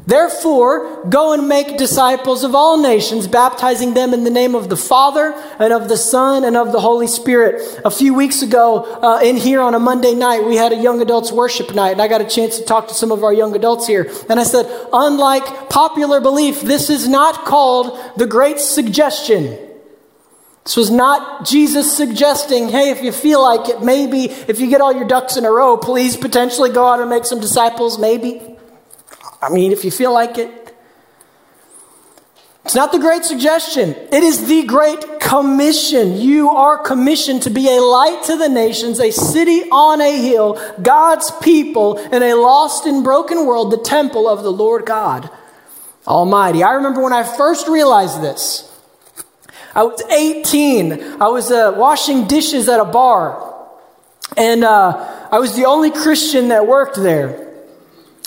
Therefore, 0.08 1.04
go 1.04 1.34
and 1.34 1.48
make 1.48 1.76
disciples 1.76 2.42
of 2.42 2.54
all 2.54 2.80
nations, 2.80 3.28
baptizing 3.28 3.92
them 3.92 4.14
in 4.14 4.24
the 4.24 4.30
name 4.30 4.54
of 4.54 4.70
the 4.70 4.76
Father 4.76 5.34
and 5.58 5.70
of 5.70 5.90
the 5.90 5.98
Son 5.98 6.44
and 6.44 6.56
of 6.56 6.72
the 6.72 6.80
Holy 6.80 7.06
Spirit. 7.06 7.78
A 7.84 7.90
few 7.90 8.14
weeks 8.14 8.40
ago, 8.40 8.84
uh, 9.02 9.20
in 9.22 9.36
here 9.36 9.60
on 9.60 9.74
a 9.74 9.78
Monday 9.78 10.14
night, 10.14 10.46
we 10.46 10.56
had 10.56 10.72
a 10.72 10.76
young 10.76 11.02
adults 11.02 11.30
worship 11.30 11.74
night, 11.74 11.90
and 11.90 12.00
I 12.00 12.08
got 12.08 12.22
a 12.22 12.24
chance 12.26 12.56
to 12.56 12.64
talk 12.64 12.88
to 12.88 12.94
some 12.94 13.12
of 13.12 13.22
our 13.22 13.34
young 13.34 13.54
adults 13.54 13.86
here. 13.86 14.10
And 14.30 14.40
I 14.40 14.44
said, 14.44 14.64
unlike 14.94 15.68
popular 15.68 16.22
belief, 16.22 16.62
this 16.62 16.88
is 16.88 17.06
not 17.06 17.44
called 17.44 18.00
the 18.16 18.26
Great 18.26 18.60
Suggestion. 18.60 19.58
This 20.64 20.76
was 20.78 20.90
not 20.90 21.44
Jesus 21.44 21.94
suggesting, 21.94 22.70
hey, 22.70 22.88
if 22.88 23.02
you 23.02 23.12
feel 23.12 23.42
like 23.42 23.68
it, 23.68 23.82
maybe 23.82 24.30
if 24.48 24.58
you 24.58 24.70
get 24.70 24.80
all 24.80 24.94
your 24.94 25.06
ducks 25.06 25.36
in 25.36 25.44
a 25.44 25.50
row, 25.50 25.76
please 25.76 26.16
potentially 26.16 26.70
go 26.70 26.86
out 26.86 26.98
and 26.98 27.10
make 27.10 27.26
some 27.26 27.40
disciples, 27.40 27.98
maybe. 27.98 28.54
I 29.40 29.50
mean, 29.50 29.72
if 29.72 29.84
you 29.84 29.90
feel 29.90 30.12
like 30.12 30.38
it. 30.38 30.64
It's 32.64 32.74
not 32.74 32.92
the 32.92 32.98
great 32.98 33.24
suggestion. 33.24 33.94
It 34.12 34.22
is 34.22 34.46
the 34.46 34.64
great 34.64 35.20
commission. 35.20 36.16
You 36.20 36.50
are 36.50 36.76
commissioned 36.76 37.42
to 37.44 37.50
be 37.50 37.66
a 37.66 37.80
light 37.80 38.24
to 38.24 38.36
the 38.36 38.48
nations, 38.48 39.00
a 39.00 39.10
city 39.10 39.62
on 39.70 40.02
a 40.02 40.14
hill, 40.18 40.60
God's 40.82 41.30
people 41.40 41.96
in 41.96 42.22
a 42.22 42.34
lost 42.34 42.84
and 42.84 43.02
broken 43.02 43.46
world, 43.46 43.72
the 43.72 43.78
temple 43.78 44.28
of 44.28 44.42
the 44.42 44.52
Lord 44.52 44.84
God 44.84 45.30
Almighty. 46.06 46.62
I 46.62 46.72
remember 46.72 47.02
when 47.02 47.14
I 47.14 47.22
first 47.22 47.68
realized 47.68 48.20
this. 48.20 48.64
I 49.74 49.84
was 49.84 50.02
18. 50.02 51.22
I 51.22 51.28
was 51.28 51.50
uh, 51.50 51.72
washing 51.74 52.26
dishes 52.26 52.68
at 52.68 52.80
a 52.80 52.84
bar. 52.84 53.54
And 54.36 54.62
uh, 54.62 55.28
I 55.32 55.38
was 55.38 55.56
the 55.56 55.64
only 55.64 55.90
Christian 55.90 56.48
that 56.48 56.66
worked 56.66 56.96
there. 56.96 57.47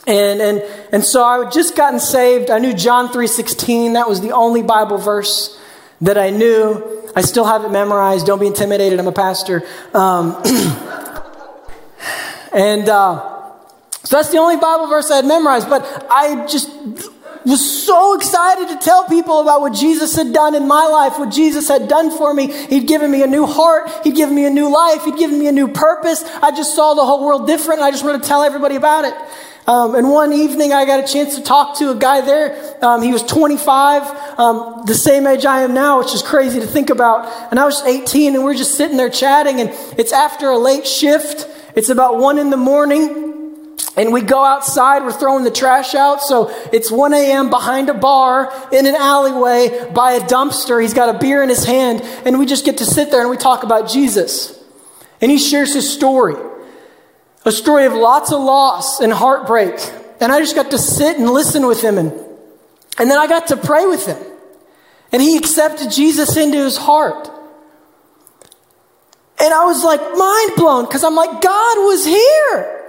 And, 0.08 0.42
and, 0.42 0.60
and 0.92 1.06
so 1.06 1.24
I 1.24 1.44
had 1.44 1.54
just 1.54 1.76
gotten 1.76 2.00
saved. 2.00 2.50
I 2.50 2.58
knew 2.60 2.74
John 2.74 3.10
3.16. 3.10 3.94
That 3.94 4.10
was 4.10 4.22
the 4.22 4.32
only 4.32 4.64
Bible 4.64 4.98
verse 4.98 5.60
that 6.02 6.18
I 6.18 6.32
knew. 6.32 7.12
I 7.16 7.22
still 7.22 7.46
have 7.46 7.64
it 7.64 7.70
memorized. 7.70 8.26
Don't 8.26 8.40
be 8.40 8.48
intimidated. 8.48 9.00
I'm 9.00 9.08
a 9.08 9.12
pastor. 9.12 9.64
Um, 9.94 10.42
and 12.54 12.90
uh, 12.90 13.32
so 14.04 14.18
that's 14.18 14.30
the 14.30 14.38
only 14.38 14.58
Bible 14.58 14.88
verse 14.88 15.12
I 15.12 15.18
had 15.18 15.26
memorized. 15.26 15.70
But 15.70 16.08
I 16.10 16.48
just 16.48 16.72
was 17.46 17.86
so 17.86 18.16
excited 18.16 18.70
to 18.70 18.78
tell 18.78 19.08
people 19.08 19.42
about 19.42 19.62
what 19.62 19.74
Jesus 19.74 20.16
had 20.16 20.34
done 20.34 20.56
in 20.56 20.68
my 20.68 20.86
life, 20.86 21.20
what 21.20 21.32
Jesus 21.32 21.68
had 21.68 21.88
done 21.88 22.16
for 22.16 22.34
me. 22.34 22.52
He'd 22.52 22.88
given 22.88 23.12
me 23.12 23.24
a 23.24 23.28
new 23.28 23.46
heart. 23.46 23.92
He'd 24.04 24.16
given 24.16 24.36
me 24.36 24.46
a 24.46 24.50
new 24.50 24.74
life. 24.74 25.04
He'd 25.06 25.18
given 25.18 25.38
me 25.38 25.48
a 25.48 25.52
new 25.52 25.68
purpose. 25.68 26.24
I 26.42 26.56
just 26.56 26.76
saw 26.76 26.94
the 26.94 27.06
whole 27.06 27.24
world 27.24 27.46
different. 27.46 27.82
I 27.82 27.92
just 27.92 28.04
wanted 28.04 28.24
to 28.24 28.28
tell 28.28 28.44
everybody 28.44 28.76
about 28.76 29.06
it. 29.06 29.14
Um, 29.67 29.93
and 29.95 30.10
one 30.10 30.34
evening, 30.34 30.74
I 30.74 30.86
got 30.86 31.04
a 31.04 31.08
chance 31.08 31.36
to 31.36 31.43
talk 31.43 31.78
to 31.78 31.91
a 31.91 31.95
guy 31.95 32.21
there. 32.21 32.84
Um, 32.84 33.02
he 33.02 33.12
was 33.12 33.21
25, 33.24 34.39
um, 34.39 34.84
the 34.88 34.95
same 34.95 35.28
age 35.28 35.45
I 35.45 35.62
am 35.62 35.74
now, 35.74 36.00
which 36.00 36.15
is 36.15 36.24
crazy 36.24 36.60
to 36.60 36.65
think 36.65 36.89
about. 36.89 37.52
And 37.52 37.60
I 37.60 37.65
was 37.65 37.82
18, 37.84 38.36
and 38.36 38.43
we 38.43 38.52
are 38.52 38.58
just 38.58 38.76
sitting 38.76 38.97
there 38.97 39.10
chatting. 39.10 39.62
And 39.62 39.69
it's 40.00 40.12
after 40.12 40.50
a 40.50 40.58
late 40.58 40.88
shift. 40.88 41.47
It's 41.76 41.89
about 41.89 42.17
one 42.17 42.39
in 42.39 42.50
the 42.50 42.58
morning. 42.58 43.30
And 43.95 44.12
we 44.13 44.21
go 44.21 44.43
outside, 44.43 45.04
we're 45.04 45.12
throwing 45.12 45.43
the 45.43 45.52
trash 45.52 45.93
out. 45.93 46.21
So 46.21 46.50
it's 46.71 46.89
1 46.89 47.13
a.m. 47.13 47.50
behind 47.50 47.89
a 47.89 47.93
bar 47.93 48.52
in 48.71 48.88
an 48.88 48.95
alleyway 48.95 49.91
by 49.93 50.13
a 50.13 50.21
dumpster. 50.21 50.82
He's 50.82 50.93
got 50.93 51.13
a 51.13 51.19
beer 51.19 51.43
in 51.43 51.50
his 51.50 51.65
hand. 51.65 52.02
And 52.26 52.39
we 52.39 52.45
just 52.45 52.65
get 52.65 52.78
to 52.80 52.86
sit 52.86 53.12
there 53.12 53.21
and 53.21 53.30
we 53.30 53.38
talk 53.38 53.63
about 53.63 53.89
Jesus. 53.89 54.58
And 55.19 55.30
he 55.30 55.38
shares 55.38 55.74
his 55.74 55.91
story 55.91 56.36
a 57.45 57.51
story 57.51 57.86
of 57.86 57.93
lots 57.93 58.32
of 58.32 58.41
loss 58.41 58.99
and 58.99 59.12
heartbreak. 59.12 59.75
And 60.19 60.32
I 60.32 60.39
just 60.39 60.56
got 60.56 60.71
to 60.71 60.77
sit 60.77 61.17
and 61.17 61.30
listen 61.30 61.65
with 61.65 61.82
him. 61.82 61.97
And, 61.97 62.12
and 62.99 63.10
then 63.10 63.17
I 63.17 63.27
got 63.27 63.47
to 63.47 63.58
pray 63.58 63.86
with 63.86 64.06
him. 64.06 64.17
And 65.12 65.21
he 65.21 65.38
accepted 65.38 65.91
Jesus 65.91 66.38
into 66.38 66.58
his 66.58 66.77
heart. 66.77 67.30
And 69.39 69.54
I 69.54 69.65
was 69.65 69.84
like 69.84 69.99
mind 69.99 70.56
blown 70.56 70.86
because 70.86 71.04
I'm 71.04 71.15
like, 71.15 71.41
God 71.41 71.77
was 71.80 72.06
here. 72.06 72.81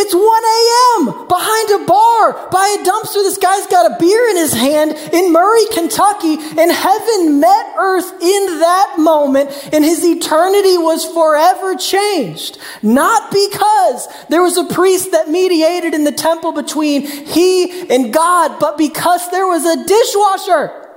It's 0.00 0.14
1 0.14 0.22
a.m. 0.22 1.26
behind 1.26 1.82
a 1.82 1.84
bar 1.84 2.48
by 2.52 2.76
a 2.78 2.84
dumpster. 2.84 3.14
This 3.14 3.36
guy's 3.36 3.66
got 3.66 3.90
a 3.90 3.98
beer 3.98 4.28
in 4.30 4.36
his 4.36 4.52
hand 4.52 4.92
in 5.12 5.32
Murray, 5.32 5.66
Kentucky, 5.74 6.34
and 6.38 6.70
heaven 6.70 7.40
met 7.40 7.74
earth 7.76 8.08
in 8.22 8.60
that 8.60 8.94
moment, 8.98 9.50
and 9.72 9.84
his 9.84 10.04
eternity 10.04 10.78
was 10.78 11.04
forever 11.04 11.74
changed. 11.74 12.58
Not 12.80 13.32
because 13.32 14.06
there 14.28 14.40
was 14.40 14.56
a 14.56 14.72
priest 14.72 15.10
that 15.10 15.30
mediated 15.30 15.94
in 15.94 16.04
the 16.04 16.12
temple 16.12 16.52
between 16.52 17.02
he 17.02 17.90
and 17.90 18.12
God, 18.12 18.60
but 18.60 18.78
because 18.78 19.28
there 19.32 19.48
was 19.48 19.66
a 19.66 19.84
dishwasher 19.84 20.94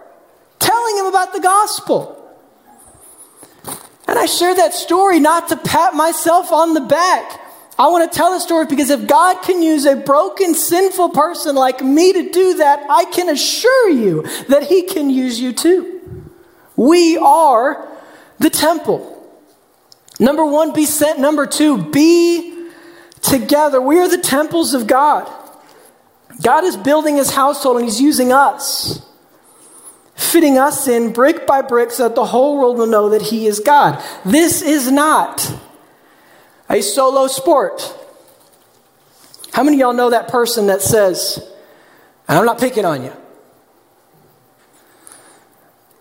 telling 0.59 0.97
him 0.97 1.07
about 1.07 1.33
the 1.33 1.39
gospel. 1.39 2.19
And 4.07 4.19
I 4.19 4.27
share 4.27 4.53
that 4.53 4.75
story 4.75 5.19
not 5.19 5.49
to 5.49 5.57
pat 5.57 5.95
myself 5.95 6.51
on 6.51 6.75
the 6.75 6.81
back 6.81 7.40
I 7.81 7.87
want 7.87 8.11
to 8.11 8.15
tell 8.15 8.31
the 8.31 8.39
story 8.39 8.67
because 8.67 8.91
if 8.91 9.07
God 9.07 9.41
can 9.41 9.63
use 9.63 9.85
a 9.85 9.95
broken, 9.95 10.53
sinful 10.53 11.09
person 11.09 11.55
like 11.55 11.81
me 11.81 12.13
to 12.13 12.29
do 12.29 12.53
that, 12.57 12.85
I 12.87 13.05
can 13.05 13.27
assure 13.27 13.89
you 13.89 14.21
that 14.49 14.67
He 14.67 14.83
can 14.83 15.09
use 15.09 15.39
you 15.39 15.51
too. 15.51 15.99
We 16.75 17.17
are 17.17 17.89
the 18.37 18.51
temple. 18.51 19.17
Number 20.19 20.45
one, 20.45 20.73
be 20.73 20.85
sent. 20.85 21.19
Number 21.19 21.47
two, 21.47 21.89
be 21.89 22.67
together. 23.23 23.81
We 23.81 23.97
are 23.97 24.07
the 24.07 24.21
temples 24.21 24.75
of 24.75 24.85
God. 24.85 25.27
God 26.39 26.63
is 26.63 26.77
building 26.77 27.15
His 27.15 27.31
household 27.31 27.77
and 27.77 27.85
He's 27.85 27.99
using 27.99 28.31
us, 28.31 29.03
fitting 30.13 30.59
us 30.59 30.87
in 30.87 31.13
brick 31.13 31.47
by 31.47 31.63
brick 31.63 31.89
so 31.89 32.03
that 32.03 32.13
the 32.13 32.25
whole 32.25 32.59
world 32.59 32.77
will 32.77 32.85
know 32.85 33.09
that 33.09 33.23
He 33.23 33.47
is 33.47 33.59
God. 33.59 34.03
This 34.23 34.61
is 34.61 34.91
not 34.91 35.51
a 36.71 36.81
solo 36.81 37.27
sport. 37.27 37.97
How 39.53 39.63
many 39.63 39.77
of 39.77 39.79
y'all 39.81 39.93
know 39.93 40.10
that 40.12 40.29
person 40.29 40.67
that 40.67 40.81
says, 40.81 41.38
and 42.27 42.38
I'm 42.38 42.45
not 42.45 42.60
picking 42.60 42.86
on 42.86 43.03
you, 43.03 43.13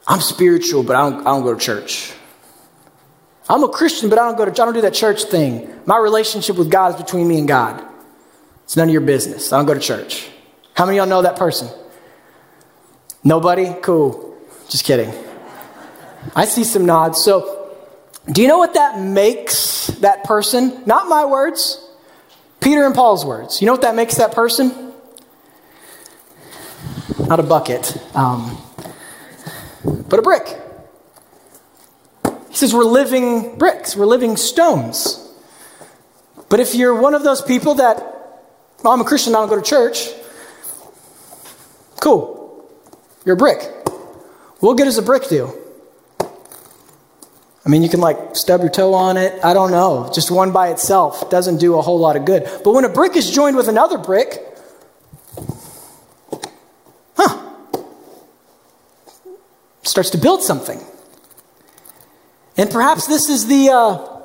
I'm 0.06 0.20
spiritual, 0.20 0.83
but 0.83 0.96
I 0.96 1.11
don't, 1.11 1.20
I 1.20 1.24
don't 1.24 1.42
go 1.42 1.54
to 1.54 1.61
church. 1.61 2.12
I'm 3.48 3.64
a 3.64 3.68
Christian, 3.68 4.09
but 4.09 4.18
I 4.18 4.26
don't 4.28 4.38
go 4.38 4.44
to 4.44 4.50
I 4.50 4.64
don't 4.64 4.74
do 4.74 4.80
that 4.83 4.94
church 4.94 5.24
thing. 5.24 5.68
My 5.85 5.98
relationship 5.98 6.56
with 6.56 6.70
God 6.70 6.94
is 6.94 7.02
between 7.02 7.26
me 7.26 7.38
and 7.38 7.48
God. 7.48 7.85
It's 8.64 8.76
none 8.76 8.88
of 8.88 8.92
your 8.92 9.02
business. 9.02 9.52
I 9.52 9.59
don't 9.59 9.66
go 9.66 9.74
to 9.74 9.80
church. 9.80 10.30
How 10.74 10.87
many 10.87 10.98
of 10.98 11.02
y'all 11.02 11.11
know 11.11 11.22
that 11.22 11.37
person? 11.37 11.68
Nobody? 13.24 13.74
Cool. 13.83 14.38
Just 14.68 14.85
kidding. 14.85 15.12
I 16.37 16.44
see 16.44 16.62
some 16.62 16.87
nods. 16.87 17.20
So 17.20 17.60
do 18.26 18.42
you 18.42 18.48
know 18.48 18.59
what 18.59 18.74
that 18.74 19.00
makes 19.00 19.87
that 20.00 20.24
person? 20.24 20.83
Not 20.87 21.09
my 21.09 21.24
words, 21.24 21.87
Peter 22.61 22.85
and 22.85 22.94
Paul's 22.94 23.24
words. 23.24 23.61
You 23.61 23.66
know 23.66 23.72
what 23.72 23.83
that 23.83 23.94
makes 23.94 24.16
that 24.16 24.33
person? 24.33 24.92
Not 27.18 27.40
a 27.40 27.42
bucket, 27.42 27.96
um, 28.14 28.59
but 29.85 30.18
a 30.18 30.22
brick. 30.22 30.59
He 32.50 32.56
says 32.56 32.74
we're 32.74 32.85
living 32.85 33.56
bricks, 33.56 33.96
we're 33.96 34.06
living 34.06 34.37
stones. 34.37 35.16
But 36.48 36.61
if 36.61 36.74
you're 36.74 36.94
one 36.94 37.14
of 37.14 37.22
those 37.22 37.40
people 37.40 37.76
that, 37.76 37.96
well, 38.83 38.92
I'm 38.92 39.00
a 39.00 39.04
Christian, 39.04 39.35
I 39.35 39.38
don't 39.38 39.48
go 39.48 39.56
to 39.56 39.62
church, 39.62 40.09
cool. 42.00 42.68
You're 43.24 43.35
a 43.35 43.38
brick. 43.38 43.62
What 44.59 44.76
good 44.76 44.85
does 44.85 44.98
a 44.98 45.02
brick 45.02 45.28
do? 45.28 45.60
I 47.70 47.72
mean, 47.72 47.85
you 47.85 47.88
can 47.88 48.00
like 48.00 48.35
stub 48.35 48.62
your 48.62 48.68
toe 48.68 48.94
on 48.94 49.16
it. 49.16 49.44
I 49.44 49.54
don't 49.54 49.70
know. 49.70 50.11
Just 50.12 50.28
one 50.28 50.50
by 50.50 50.70
itself 50.70 51.30
doesn't 51.30 51.59
do 51.59 51.78
a 51.78 51.83
whole 51.83 52.00
lot 52.00 52.16
of 52.16 52.24
good. 52.24 52.42
But 52.64 52.72
when 52.72 52.85
a 52.85 52.88
brick 52.88 53.14
is 53.14 53.30
joined 53.30 53.56
with 53.56 53.68
another 53.68 53.96
brick, 53.96 54.44
huh, 57.16 57.52
starts 59.85 60.11
to 60.11 60.18
build 60.18 60.42
something. 60.42 60.80
And 62.56 62.68
perhaps 62.72 63.06
this 63.06 63.28
is 63.28 63.46
the 63.46 63.70
uh, 63.70 64.20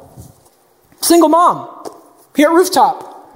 single 1.01 1.29
mom 1.29 1.87
here 2.35 2.49
at 2.49 2.53
Rooftop 2.55 3.29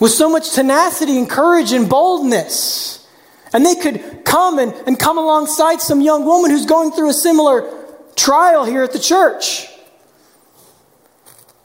with 0.00 0.10
so 0.10 0.28
much 0.28 0.54
tenacity 0.54 1.16
and 1.18 1.30
courage 1.30 1.70
and 1.70 1.88
boldness. 1.88 3.06
And 3.52 3.64
they 3.64 3.76
could 3.76 4.24
come 4.24 4.58
and, 4.58 4.74
and 4.88 4.98
come 4.98 5.18
alongside 5.18 5.80
some 5.80 6.00
young 6.00 6.24
woman 6.24 6.50
who's 6.50 6.66
going 6.66 6.90
through 6.90 7.10
a 7.10 7.14
similar 7.14 7.79
trial 8.16 8.64
here 8.64 8.82
at 8.82 8.92
the 8.92 8.98
church. 8.98 9.66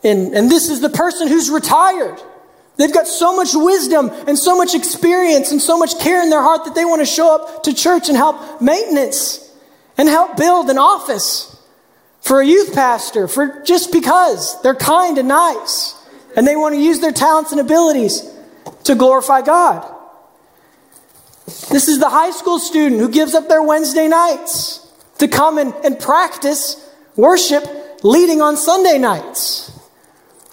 And, 0.03 0.36
and 0.36 0.51
this 0.51 0.69
is 0.69 0.81
the 0.81 0.89
person 0.89 1.27
who's 1.27 1.49
retired. 1.49 2.21
They've 2.77 2.93
got 2.93 3.08
so 3.08 3.36
much 3.36 3.49
wisdom 3.53 4.10
and 4.27 4.38
so 4.38 4.58
much 4.58 4.75
experience 4.75 5.51
and 5.51 5.62
so 5.62 5.77
much 5.77 5.99
care 5.99 6.21
in 6.21 6.29
their 6.29 6.41
heart 6.41 6.65
that 6.65 6.75
they 6.75 6.86
want 6.86 7.01
to 7.01 7.05
show 7.05 7.34
up 7.36 7.63
to 7.63 7.73
church 7.73 8.10
and 8.10 8.17
help 8.17 8.62
maintenance 8.62 9.51
and 9.97 10.10
help 10.10 10.38
build 10.38 10.69
an 10.69 10.77
office 10.77 11.51
for 12.21 12.41
a 12.41 12.45
youth 12.45 12.73
pastor 12.73 13.27
for 13.27 13.62
just 13.63 13.91
because 13.91 14.62
they're 14.62 14.75
kind 14.75 15.17
and 15.17 15.27
nice 15.27 15.95
and 16.36 16.45
they 16.45 16.55
want 16.55 16.75
to 16.75 16.81
use 16.81 16.99
their 16.99 17.12
talents 17.12 17.51
and 17.51 17.62
abilities 17.62 18.29
to 18.84 18.95
glorify 18.95 19.41
God. 19.41 19.91
This 21.45 21.88
is 21.88 21.99
the 21.99 22.10
high 22.10 22.31
school 22.31 22.60
student 22.60 22.99
who 22.99 23.10
gives 23.10 23.34
up 23.36 23.47
their 23.47 23.63
Wednesday 23.63 24.08
nights 24.08 24.85
to 25.19 25.28
come 25.28 25.58
and, 25.58 25.73
and 25.84 25.99
practice 25.99 26.89
worship 27.15 27.63
leading 28.04 28.41
on 28.41 28.58
Sunday 28.58 28.97
nights. 28.97 29.71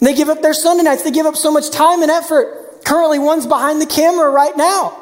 They 0.01 0.15
give 0.15 0.29
up 0.29 0.43
their 0.43 0.55
Sunday 0.55 0.83
nights. 0.83 1.03
They 1.03 1.11
give 1.11 1.27
up 1.27 1.37
so 1.37 1.51
much 1.51 1.71
time 1.71 2.03
and 2.03 2.11
effort. 2.11 2.85
Currently, 2.85 3.21
one's 3.21 3.47
behind 3.47 3.81
the 3.81 3.87
camera 3.87 4.31
right 4.31 4.57
now. 4.57 4.99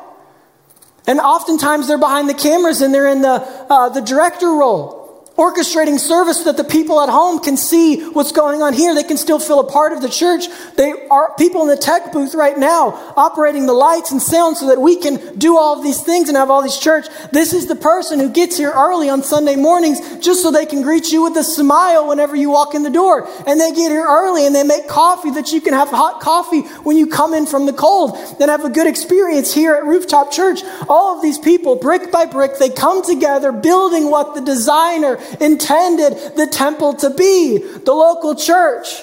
And 1.06 1.18
oftentimes 1.18 1.88
they're 1.88 1.98
behind 1.98 2.28
the 2.28 2.34
cameras 2.34 2.82
and 2.82 2.92
they're 2.92 3.08
in 3.08 3.22
the, 3.22 3.42
uh, 3.70 3.88
the 3.88 4.02
director 4.02 4.48
role 4.48 4.99
orchestrating 5.40 5.98
service 5.98 6.44
that 6.44 6.58
the 6.58 6.64
people 6.64 7.00
at 7.00 7.08
home 7.08 7.38
can 7.38 7.56
see 7.56 8.04
what's 8.10 8.30
going 8.30 8.60
on 8.60 8.74
here. 8.74 8.94
They 8.94 9.02
can 9.02 9.16
still 9.16 9.38
feel 9.38 9.60
a 9.60 9.66
part 9.66 9.94
of 9.94 10.02
the 10.02 10.08
church. 10.10 10.44
They 10.76 10.92
are 11.10 11.34
people 11.36 11.62
in 11.62 11.68
the 11.68 11.78
tech 11.78 12.12
booth 12.12 12.34
right 12.34 12.58
now 12.58 13.12
operating 13.16 13.64
the 13.64 13.72
lights 13.72 14.12
and 14.12 14.20
sound 14.20 14.58
so 14.58 14.68
that 14.68 14.78
we 14.78 14.96
can 14.96 15.38
do 15.38 15.56
all 15.56 15.78
of 15.78 15.82
these 15.82 16.02
things 16.02 16.28
and 16.28 16.36
have 16.36 16.50
all 16.50 16.62
these 16.62 16.76
church. 16.76 17.06
This 17.32 17.54
is 17.54 17.66
the 17.66 17.74
person 17.74 18.20
who 18.20 18.28
gets 18.28 18.58
here 18.58 18.70
early 18.70 19.08
on 19.08 19.22
Sunday 19.22 19.56
mornings 19.56 20.18
just 20.18 20.42
so 20.42 20.50
they 20.50 20.66
can 20.66 20.82
greet 20.82 21.10
you 21.10 21.22
with 21.22 21.36
a 21.38 21.44
smile 21.44 22.06
whenever 22.06 22.36
you 22.36 22.50
walk 22.50 22.74
in 22.74 22.82
the 22.82 22.90
door. 22.90 23.26
And 23.46 23.58
they 23.58 23.72
get 23.72 23.90
here 23.90 24.04
early 24.06 24.44
and 24.44 24.54
they 24.54 24.62
make 24.62 24.88
coffee 24.88 25.30
that 25.30 25.52
you 25.52 25.62
can 25.62 25.72
have 25.72 25.88
hot 25.88 26.20
coffee 26.20 26.60
when 26.84 26.98
you 26.98 27.06
come 27.06 27.32
in 27.32 27.46
from 27.46 27.64
the 27.64 27.72
cold. 27.72 28.18
Then 28.38 28.50
have 28.50 28.66
a 28.66 28.68
good 28.68 28.86
experience 28.86 29.54
here 29.54 29.74
at 29.74 29.86
Rooftop 29.86 30.30
Church. 30.30 30.60
All 30.86 31.16
of 31.16 31.22
these 31.22 31.38
people, 31.38 31.76
brick 31.76 32.12
by 32.12 32.26
brick, 32.26 32.58
they 32.58 32.68
come 32.68 33.02
together 33.02 33.52
building 33.52 34.10
what 34.10 34.34
the 34.34 34.42
designer 34.42 35.18
intended 35.40 36.36
the 36.36 36.46
temple 36.46 36.94
to 36.94 37.10
be 37.10 37.58
the 37.58 37.92
local 37.92 38.34
church. 38.34 39.02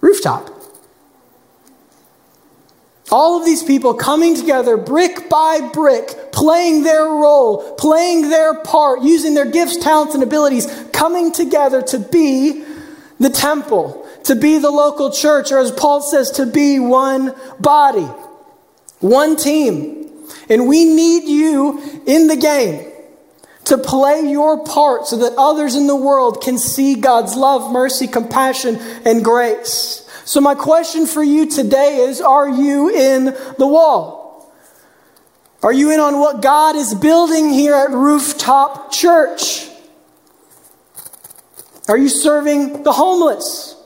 Rooftop. 0.00 0.50
All 3.12 3.38
of 3.38 3.44
these 3.44 3.62
people 3.62 3.94
coming 3.94 4.36
together 4.36 4.76
brick 4.76 5.28
by 5.28 5.68
brick, 5.72 6.32
playing 6.32 6.84
their 6.84 7.04
role, 7.04 7.74
playing 7.74 8.30
their 8.30 8.54
part, 8.62 9.02
using 9.02 9.34
their 9.34 9.50
gifts, 9.50 9.76
talents, 9.76 10.14
and 10.14 10.22
abilities, 10.22 10.66
coming 10.92 11.32
together 11.32 11.82
to 11.82 11.98
be 11.98 12.64
the 13.18 13.30
temple, 13.30 14.06
to 14.24 14.36
be 14.36 14.58
the 14.58 14.70
local 14.70 15.10
church, 15.10 15.50
or 15.50 15.58
as 15.58 15.72
Paul 15.72 16.00
says, 16.02 16.30
to 16.32 16.46
be 16.46 16.78
one 16.78 17.34
body, 17.58 18.08
one 19.00 19.34
team. 19.34 20.26
And 20.48 20.68
we 20.68 20.84
need 20.84 21.24
you 21.24 22.02
in 22.06 22.28
the 22.28 22.36
game 22.36 22.89
to 23.70 23.78
play 23.78 24.28
your 24.28 24.64
part 24.64 25.06
so 25.06 25.16
that 25.18 25.32
others 25.38 25.76
in 25.76 25.86
the 25.86 25.94
world 25.94 26.42
can 26.42 26.58
see 26.58 26.96
God's 26.96 27.36
love, 27.36 27.72
mercy, 27.72 28.08
compassion, 28.08 28.76
and 29.04 29.24
grace. 29.24 30.08
So, 30.24 30.40
my 30.40 30.56
question 30.56 31.06
for 31.06 31.22
you 31.22 31.48
today 31.48 31.98
is 31.98 32.20
Are 32.20 32.48
you 32.48 32.90
in 32.90 33.26
the 33.26 33.66
wall? 33.66 34.52
Are 35.62 35.72
you 35.72 35.92
in 35.92 36.00
on 36.00 36.18
what 36.18 36.42
God 36.42 36.74
is 36.74 36.94
building 36.94 37.50
here 37.50 37.74
at 37.74 37.90
Rooftop 37.90 38.90
Church? 38.90 39.68
Are 41.88 41.98
you 41.98 42.08
serving 42.08 42.82
the 42.82 42.92
homeless? 42.92 43.76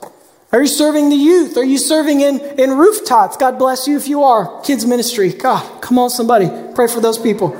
Are 0.51 0.61
you 0.61 0.67
serving 0.67 1.09
the 1.09 1.15
youth? 1.15 1.57
Are 1.57 1.63
you 1.63 1.77
serving 1.77 2.21
in, 2.21 2.39
in 2.57 2.71
rooftops? 2.71 3.37
God 3.37 3.59
bless 3.59 3.87
you 3.87 3.97
if 3.97 4.07
you 4.07 4.23
are. 4.23 4.61
Kids 4.61 4.85
ministry. 4.85 5.31
God, 5.31 5.81
come 5.81 5.99
on, 5.99 6.09
somebody. 6.09 6.49
Pray 6.73 6.87
for 6.87 7.01
those 7.01 7.19
people. 7.19 7.55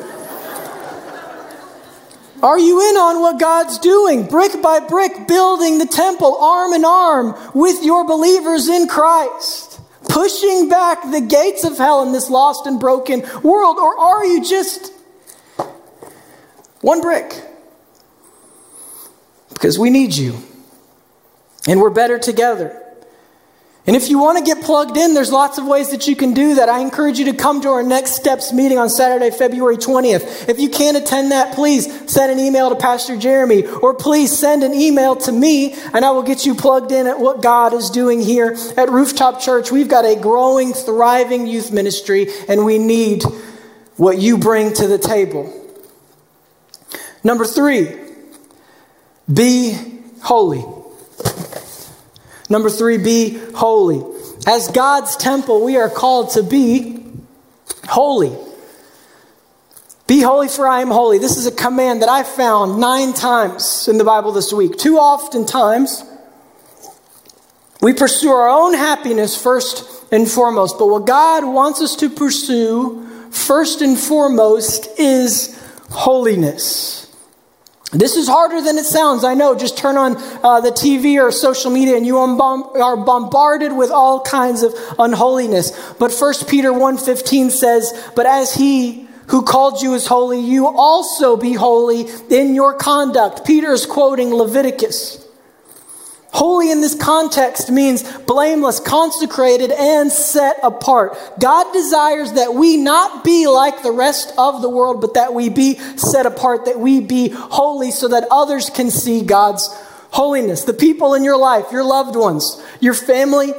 Are 2.45 2.59
you 2.59 2.79
in 2.91 2.95
on 2.95 3.21
what 3.21 3.39
God's 3.39 3.79
doing? 3.79 4.27
Brick 4.27 4.61
by 4.61 4.79
brick, 4.79 5.27
building 5.27 5.79
the 5.79 5.87
temple 5.87 6.37
arm 6.37 6.73
in 6.73 6.85
arm 6.85 7.35
with 7.55 7.83
your 7.83 8.05
believers 8.05 8.67
in 8.67 8.87
Christ, 8.87 9.81
pushing 10.09 10.69
back 10.69 11.01
the 11.09 11.21
gates 11.21 11.63
of 11.63 11.79
hell 11.79 12.03
in 12.03 12.11
this 12.11 12.29
lost 12.29 12.67
and 12.67 12.79
broken 12.79 13.21
world? 13.41 13.79
Or 13.79 13.99
are 13.99 14.23
you 14.23 14.43
just 14.43 14.93
one 16.81 17.01
brick? 17.01 17.33
Because 19.49 19.79
we 19.79 19.89
need 19.89 20.15
you, 20.15 20.37
and 21.67 21.81
we're 21.81 21.89
better 21.89 22.19
together. 22.19 22.79
And 23.87 23.95
if 23.95 24.09
you 24.09 24.17
want 24.17 24.39
to 24.39 24.43
get 24.43 24.63
plugged 24.63 24.97
in, 24.97 25.13
there's 25.13 25.31
lots 25.31 25.59
of 25.59 25.67
ways 25.67 25.91
that 25.91 26.07
you 26.07 26.15
can 26.15 26.33
do 26.33 26.55
that. 26.55 26.69
I 26.69 26.79
encourage 26.79 27.19
you 27.19 27.25
to 27.25 27.33
come 27.33 27.61
to 27.61 27.69
our 27.69 27.83
next 27.83 28.15
steps 28.15 28.51
meeting 28.51 28.79
on 28.79 28.89
Saturday, 28.89 29.29
February 29.29 29.77
20th. 29.77 30.49
If 30.49 30.59
you 30.59 30.69
can't 30.69 30.97
attend 30.97 31.31
that, 31.31 31.53
please 31.53 31.85
send 32.11 32.31
an 32.31 32.39
email 32.39 32.69
to 32.69 32.75
Pastor 32.75 33.15
Jeremy 33.15 33.63
or 33.67 33.93
please 33.93 34.35
send 34.37 34.63
an 34.63 34.73
email 34.73 35.15
to 35.17 35.31
me 35.31 35.73
and 35.93 36.03
I 36.03 36.09
will 36.11 36.23
get 36.23 36.47
you 36.47 36.55
plugged 36.55 36.91
in 36.91 37.05
at 37.05 37.19
what 37.19 37.43
God 37.43 37.73
is 37.73 37.91
doing 37.91 38.21
here 38.21 38.57
at 38.75 38.89
Rooftop 38.89 39.39
Church. 39.39 39.71
We've 39.71 39.89
got 39.89 40.03
a 40.03 40.15
growing, 40.19 40.73
thriving 40.73 41.45
youth 41.45 41.71
ministry 41.71 42.29
and 42.47 42.65
we 42.65 42.79
need 42.79 43.21
what 43.97 44.17
you 44.17 44.39
bring 44.39 44.73
to 44.73 44.87
the 44.87 44.97
table. 44.97 45.53
Number 47.23 47.45
three, 47.45 47.95
be 49.31 49.77
holy. 50.21 50.63
Number 52.49 52.69
three, 52.69 52.97
be 52.97 53.39
holy. 53.55 54.03
As 54.47 54.67
God's 54.69 55.15
temple, 55.15 55.63
we 55.63 55.77
are 55.77 55.89
called 55.89 56.31
to 56.31 56.43
be 56.43 57.03
holy. 57.87 58.35
Be 60.07 60.21
holy, 60.21 60.47
for 60.47 60.67
I 60.67 60.81
am 60.81 60.89
holy. 60.89 61.17
This 61.17 61.37
is 61.37 61.47
a 61.47 61.51
command 61.51 62.03
that 62.03 62.09
I 62.09 62.21
found 62.21 62.79
nine 62.79 63.13
times 63.13 63.87
in 63.87 63.97
the 63.97 64.03
Bible 64.03 64.31
this 64.31 64.53
week. 64.53 64.77
Too 64.77 64.97
often 64.99 65.47
times, 65.47 66.03
we 67.81 67.93
pursue 67.93 68.29
our 68.29 68.47
own 68.47 68.75
happiness 68.75 69.41
first 69.41 69.83
and 70.11 70.29
foremost. 70.29 70.77
But 70.77 70.87
what 70.87 71.07
God 71.07 71.43
wants 71.43 71.81
us 71.81 71.95
to 71.97 72.09
pursue 72.09 73.29
first 73.31 73.81
and 73.81 73.97
foremost 73.97 74.87
is 74.99 75.59
holiness. 75.89 77.04
This 77.99 78.15
is 78.15 78.27
harder 78.27 78.61
than 78.61 78.77
it 78.77 78.85
sounds. 78.85 79.23
I 79.23 79.33
know. 79.33 79.55
Just 79.55 79.77
turn 79.77 79.97
on 79.97 80.17
uh, 80.43 80.61
the 80.61 80.71
TV 80.71 81.21
or 81.21 81.31
social 81.31 81.71
media 81.71 81.95
and 81.95 82.05
you 82.05 82.17
are 82.17 82.97
bombarded 82.97 83.75
with 83.75 83.89
all 83.91 84.21
kinds 84.21 84.63
of 84.63 84.73
unholiness. 84.99 85.71
But 85.93 86.13
1 86.13 86.33
Peter 86.47 86.71
1.15 86.71 87.51
says, 87.51 88.11
But 88.15 88.25
as 88.25 88.53
he 88.53 89.07
who 89.27 89.43
called 89.43 89.81
you 89.81 89.93
is 89.93 90.07
holy, 90.07 90.39
you 90.39 90.67
also 90.67 91.37
be 91.37 91.53
holy 91.53 92.05
in 92.29 92.53
your 92.53 92.75
conduct. 92.75 93.45
Peter 93.45 93.71
is 93.71 93.85
quoting 93.85 94.33
Leviticus. 94.33 95.24
Holy 96.35 96.69
in 96.69 96.81
this 96.81 96.95
context 96.95 97.71
means 97.71 98.03
blameless, 98.23 98.81
consecrated, 98.81 99.71
and 99.71 100.11
set 100.11 100.57
apart. 100.63 101.17
God 101.39 101.71
desires 101.71 102.33
that 102.33 102.53
we 102.53 102.75
not 102.75 103.23
be 103.23 103.47
like 103.47 103.83
the 103.83 103.93
rest 103.93 104.33
of 104.37 104.61
the 104.61 104.69
world, 104.69 104.99
but 104.99 105.13
that 105.13 105.33
we 105.33 105.47
be 105.47 105.75
set 105.95 106.25
apart, 106.25 106.65
that 106.65 106.77
we 106.77 106.99
be 106.99 107.29
holy 107.29 107.89
so 107.89 108.09
that 108.09 108.27
others 108.29 108.69
can 108.69 108.91
see 108.91 109.21
God's 109.21 109.69
holiness. 110.11 110.65
The 110.65 110.73
people 110.73 111.13
in 111.13 111.23
your 111.23 111.37
life, 111.37 111.71
your 111.71 111.85
loved 111.85 112.17
ones, 112.17 112.61
your 112.81 112.95
family, 112.95 113.53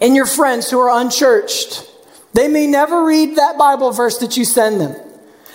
and 0.00 0.16
your 0.16 0.24
friends 0.24 0.70
who 0.70 0.78
are 0.78 1.02
unchurched, 1.02 1.86
they 2.32 2.48
may 2.48 2.66
never 2.66 3.04
read 3.04 3.36
that 3.36 3.58
Bible 3.58 3.92
verse 3.92 4.16
that 4.20 4.38
you 4.38 4.46
send 4.46 4.80
them. 4.80 4.96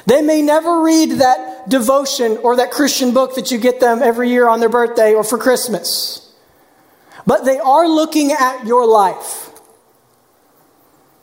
They 0.06 0.22
may 0.22 0.44
never 0.44 0.84
read 0.84 1.14
that 1.14 1.70
devotion 1.70 2.38
or 2.44 2.58
that 2.58 2.70
Christian 2.70 3.16
book 3.16 3.34
that 3.34 3.50
you 3.50 3.58
get 3.58 3.80
them 3.80 4.04
every 4.04 4.30
year 4.30 4.48
on 4.48 4.60
their 4.60 4.70
birthday 4.70 5.16
or 5.16 5.24
for 5.24 5.40
Christmas. 5.40 6.22
But 7.26 7.46
they 7.46 7.58
are 7.58 7.88
looking 7.88 8.32
at 8.32 8.66
your 8.66 8.86
life. 8.86 9.50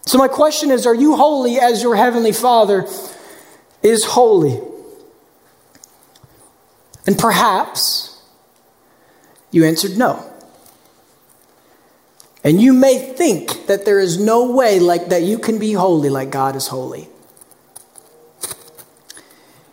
So, 0.05 0.19
my 0.19 0.29
question 0.29 0.71
is 0.71 0.87
Are 0.87 0.95
you 0.95 1.17
holy 1.17 1.59
as 1.59 1.83
your 1.83 1.97
Heavenly 1.97 2.33
Father 2.33 2.87
is 3.83 4.05
holy? 4.05 4.61
And 7.07 7.19
perhaps 7.19 8.23
you 9.51 9.65
answered 9.65 9.97
no. 9.97 10.29
And 12.45 12.61
you 12.61 12.73
may 12.73 12.99
think 12.99 13.67
that 13.67 13.85
there 13.85 14.01
is 14.01 14.19
no 14.19 14.51
way 14.51 14.81
like 14.81 15.09
that 15.09 15.23
you 15.23 15.39
can 15.39 15.59
be 15.59 15.73
holy 15.73 16.11
like 16.11 16.31
God 16.31 16.57
is 16.57 16.69
holy. 16.69 17.09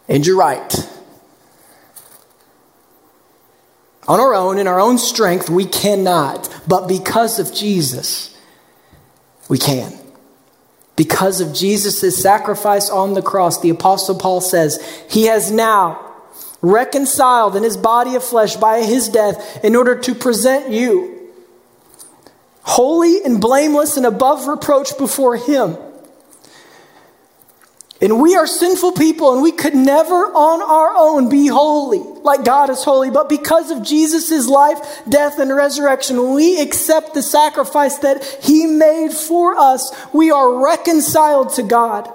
And 0.08 0.26
you're 0.26 0.38
right. 0.38 0.90
On 4.08 4.20
our 4.20 4.34
own, 4.34 4.58
in 4.58 4.68
our 4.68 4.80
own 4.80 4.98
strength, 4.98 5.50
we 5.50 5.66
cannot. 5.66 6.50
But 6.68 6.88
because 6.88 7.40
of 7.40 7.54
Jesus, 7.54 8.36
we 9.48 9.58
can. 9.58 9.94
Because 10.96 11.42
of 11.42 11.54
Jesus' 11.54 12.22
sacrifice 12.22 12.90
on 12.90 13.14
the 13.14 13.22
cross, 13.22 13.62
the 13.62 13.70
Apostle 13.70 14.16
Paul 14.18 14.42
says, 14.42 14.80
He 15.10 15.26
has 15.26 15.52
now 15.52 16.06
reconciled 16.62 17.56
in 17.56 17.64
His 17.64 17.78
body 17.78 18.16
of 18.16 18.24
flesh 18.24 18.56
by 18.56 18.82
His 18.82 19.10
death 19.10 19.64
in 19.64 19.76
order 19.76 19.96
to 19.96 20.16
present 20.16 20.72
you 20.72 21.16
holy 22.62 23.24
and 23.24 23.42
blameless 23.42 23.98
and 23.98 24.06
above 24.06 24.48
reproach 24.48 24.98
before 24.98 25.36
Him. 25.36 25.76
And 28.02 28.22
we 28.22 28.36
are 28.36 28.48
sinful 28.48 28.94
people, 28.94 29.34
and 29.34 29.44
we 29.44 29.52
could 29.52 29.76
never 29.76 30.16
on 30.16 30.62
our 30.62 30.94
own 30.96 31.28
be 31.28 31.48
holy 31.48 32.00
like 32.00 32.46
God 32.46 32.70
is 32.70 32.84
holy. 32.84 33.10
But 33.10 33.28
because 33.28 33.72
of 33.72 33.84
Jesus' 33.84 34.48
life, 34.48 34.80
death, 35.10 35.38
and 35.38 35.54
resurrection, 35.54 36.34
we 36.34 36.62
accept 36.62 37.14
the 37.14 37.22
sacrifice 37.22 37.98
that 38.00 38.24
He 38.42 38.66
made 38.66 39.12
for 39.12 39.58
us. 39.58 39.94
We 40.14 40.32
are 40.32 40.64
reconciled 40.64 41.54
to 41.56 41.64
God. 41.64 42.10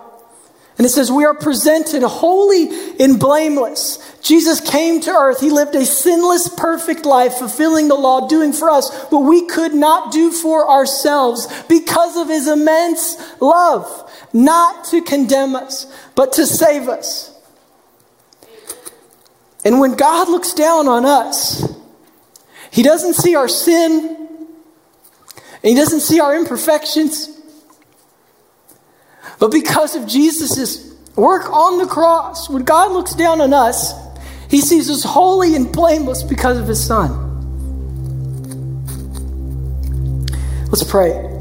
And 0.79 0.87
it 0.87 0.91
says, 0.91 1.13
We 1.13 1.27
are 1.27 1.35
presented 1.35 2.03
holy 2.03 2.97
and 2.99 3.21
blameless. 3.21 3.99
Jesus 4.23 4.61
came 4.61 5.03
to 5.03 5.11
earth. 5.11 5.41
He 5.41 5.51
lived 5.51 5.75
a 5.75 5.85
sinless, 5.85 6.49
perfect 6.49 7.05
life, 7.05 7.35
fulfilling 7.35 7.89
the 7.89 7.95
law, 7.95 8.27
doing 8.27 8.55
for 8.55 8.71
us 8.71 8.91
what 9.11 9.21
we 9.21 9.47
could 9.47 9.75
not 9.75 10.13
do 10.13 10.33
for 10.33 10.69
ourselves 10.69 11.47
because 11.69 12.17
of 12.17 12.29
His 12.29 12.49
immense 12.49 13.17
love 13.41 14.01
not 14.35 14.85
to 14.87 15.01
condemn 15.01 15.55
us, 15.55 15.87
but 16.15 16.33
to 16.35 16.45
save 16.45 16.89
us. 16.89 17.31
And 19.65 19.81
when 19.81 19.95
God 19.95 20.29
looks 20.29 20.53
down 20.53 20.89
on 20.89 21.07
us, 21.07 21.65
He 22.71 22.83
doesn't 22.83 23.15
see 23.15 23.37
our 23.37 23.49
sin, 23.49 24.29
and 25.39 25.63
He 25.63 25.75
doesn't 25.75 26.01
see 26.01 26.21
our 26.21 26.37
imperfections. 26.37 27.31
But 29.39 29.53
because 29.53 29.95
of 29.95 30.07
Jesus' 30.07 30.95
work 31.17 31.51
on 31.51 31.79
the 31.79 31.87
cross, 31.87 32.51
when 32.51 32.65
God 32.65 32.93
looks 32.93 33.15
down 33.15 33.41
on 33.41 33.55
us, 33.55 33.95
He 34.51 34.61
sees 34.61 34.91
us 34.91 35.05
holy 35.05 35.55
and 35.55 35.73
blameless 35.73 36.25
because 36.25 36.59
of 36.59 36.67
His 36.67 36.85
Son. 36.85 37.21
Let's 40.67 40.83
pray. 40.83 41.34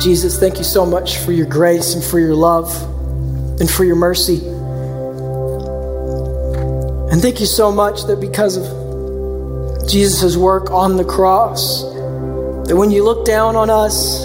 Jesus, 0.00 0.38
thank 0.38 0.56
you 0.56 0.64
so 0.64 0.86
much 0.86 1.18
for 1.18 1.30
your 1.30 1.44
grace 1.44 1.94
and 1.94 2.02
for 2.02 2.18
your 2.18 2.34
love 2.34 2.72
and 3.60 3.70
for 3.70 3.84
your 3.84 3.96
mercy. 3.96 4.38
And 7.12 7.20
thank 7.20 7.38
you 7.38 7.44
so 7.44 7.70
much 7.70 8.04
that 8.04 8.18
because 8.18 8.56
of 8.56 9.86
Jesus' 9.86 10.38
work 10.38 10.70
on 10.70 10.96
the 10.96 11.04
cross, 11.04 11.82
that 11.82 12.76
when 12.76 12.90
you 12.90 13.04
look 13.04 13.26
down 13.26 13.56
on 13.56 13.68
us, 13.68 14.24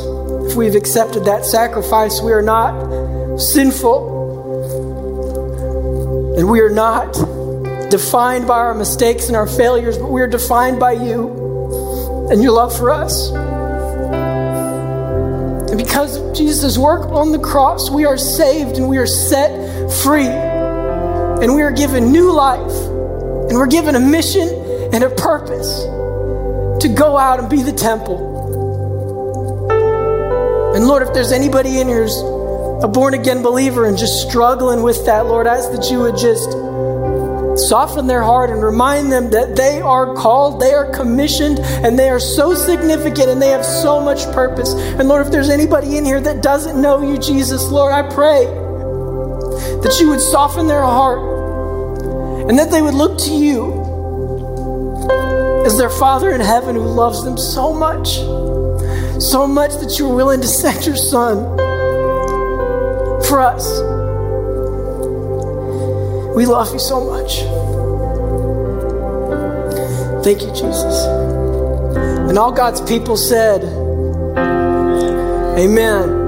if 0.50 0.56
we've 0.56 0.76
accepted 0.76 1.26
that 1.26 1.44
sacrifice, 1.44 2.22
we 2.22 2.32
are 2.32 2.42
not 2.42 3.38
sinful. 3.38 4.16
And 6.38 6.50
we 6.50 6.62
are 6.62 6.70
not 6.70 7.12
defined 7.92 8.48
by 8.48 8.60
our 8.60 8.74
mistakes 8.74 9.28
and 9.28 9.36
our 9.36 9.48
failures, 9.48 9.98
but 9.98 10.10
we 10.10 10.22
are 10.22 10.28
defined 10.28 10.80
by 10.80 10.94
you 10.94 12.28
and 12.32 12.42
your 12.42 12.54
love 12.54 12.74
for 12.78 12.92
us. 12.92 13.32
And 15.76 15.86
because 15.86 16.16
of 16.16 16.34
Jesus' 16.34 16.78
work 16.78 17.12
on 17.12 17.34
the 17.34 17.40
cross, 17.40 17.90
we 17.90 18.06
are 18.06 18.18
saved 18.18 18.78
and 18.78 18.88
we 18.88 18.98
are 18.98 19.06
set 19.06 19.52
free. 20.04 20.24
And 20.26 21.54
we 21.54 21.64
are 21.64 21.72
given 21.72 22.14
new 22.14 22.32
life. 22.32 22.72
And 22.72 23.58
we're 23.58 23.68
given 23.68 23.94
a 23.96 24.00
mission 24.00 24.48
and 24.94 25.04
a 25.04 25.10
purpose 25.10 25.82
to 26.82 26.88
go 26.88 27.18
out 27.18 27.42
and 27.42 27.50
be 27.50 27.62
the 27.62 27.74
temple. 27.74 28.16
And 30.78 30.88
Lord, 30.88 31.04
if 31.04 31.14
there's 31.14 31.34
anybody 31.34 31.82
in 31.82 31.90
here 31.90 32.04
who's 32.04 32.22
a 32.82 32.88
born 32.88 33.14
again 33.14 33.44
believer 33.44 33.86
and 33.86 33.98
just 33.98 34.30
struggling 34.30 34.82
with 34.82 35.06
that, 35.08 35.26
Lord, 35.26 35.46
I 35.46 35.58
ask 35.58 35.74
that 35.74 35.92
you 35.92 36.00
would 36.00 36.16
just 36.16 36.52
soften 37.58 38.08
their 38.08 38.22
heart 38.22 38.50
and 38.50 38.62
remind 38.62 39.12
them 39.12 39.30
that 39.32 39.56
they 39.56 39.82
are 39.82 40.14
called, 40.14 40.60
they 40.60 40.74
are 40.74 40.92
commissioned, 40.92 41.60
and 41.60 41.98
they 41.98 42.10
are 42.10 42.20
so 42.20 42.54
significant 42.54 43.30
and 43.30 43.42
they 43.42 43.50
have 43.50 43.66
so 43.66 44.00
much 44.00 44.26
purpose. 44.34 44.74
And 44.74 45.08
Lord, 45.08 45.26
if 45.26 45.32
there's 45.32 45.50
anybody 45.50 45.98
in 45.98 46.06
here 46.06 46.22
that 46.22 46.42
doesn't 46.42 46.82
know 46.82 47.02
you, 47.02 47.18
Jesus, 47.18 47.66
Lord, 47.66 47.94
I 47.94 48.04
pray 48.14 48.46
that 48.46 49.98
you 50.00 50.10
would 50.10 50.22
soften 50.22 50.68
their 50.68 50.82
heart 50.82 51.20
and 52.50 52.60
that 52.60 52.72
they 52.72 52.82
would 52.82 52.94
look 52.94 53.18
to 53.20 53.32
you 53.32 53.84
as 55.66 55.78
their 55.78 55.90
Father 55.90 56.32
in 56.32 56.42
heaven 56.42 56.76
who 56.76 56.84
loves 56.84 57.24
them 57.24 57.38
so 57.38 57.74
much, 57.74 58.16
so 59.22 59.48
much 59.48 59.72
that 59.76 59.98
you 59.98 60.10
are 60.10 60.16
willing 60.16 60.42
to 60.42 60.48
send 60.48 60.86
your 60.86 60.96
Son 60.96 61.58
for 63.24 63.42
us. 63.42 63.95
We 66.36 66.46
love 66.46 66.74
you 66.74 66.80
so 66.80 67.00
much. 67.00 67.40
Thank 70.24 70.42
you, 70.42 70.50
Jesus. 70.50 71.06
And 72.30 72.38
all 72.38 72.52
God's 72.52 72.82
people 72.82 73.16
said, 73.16 73.64
Amen. 75.58 76.25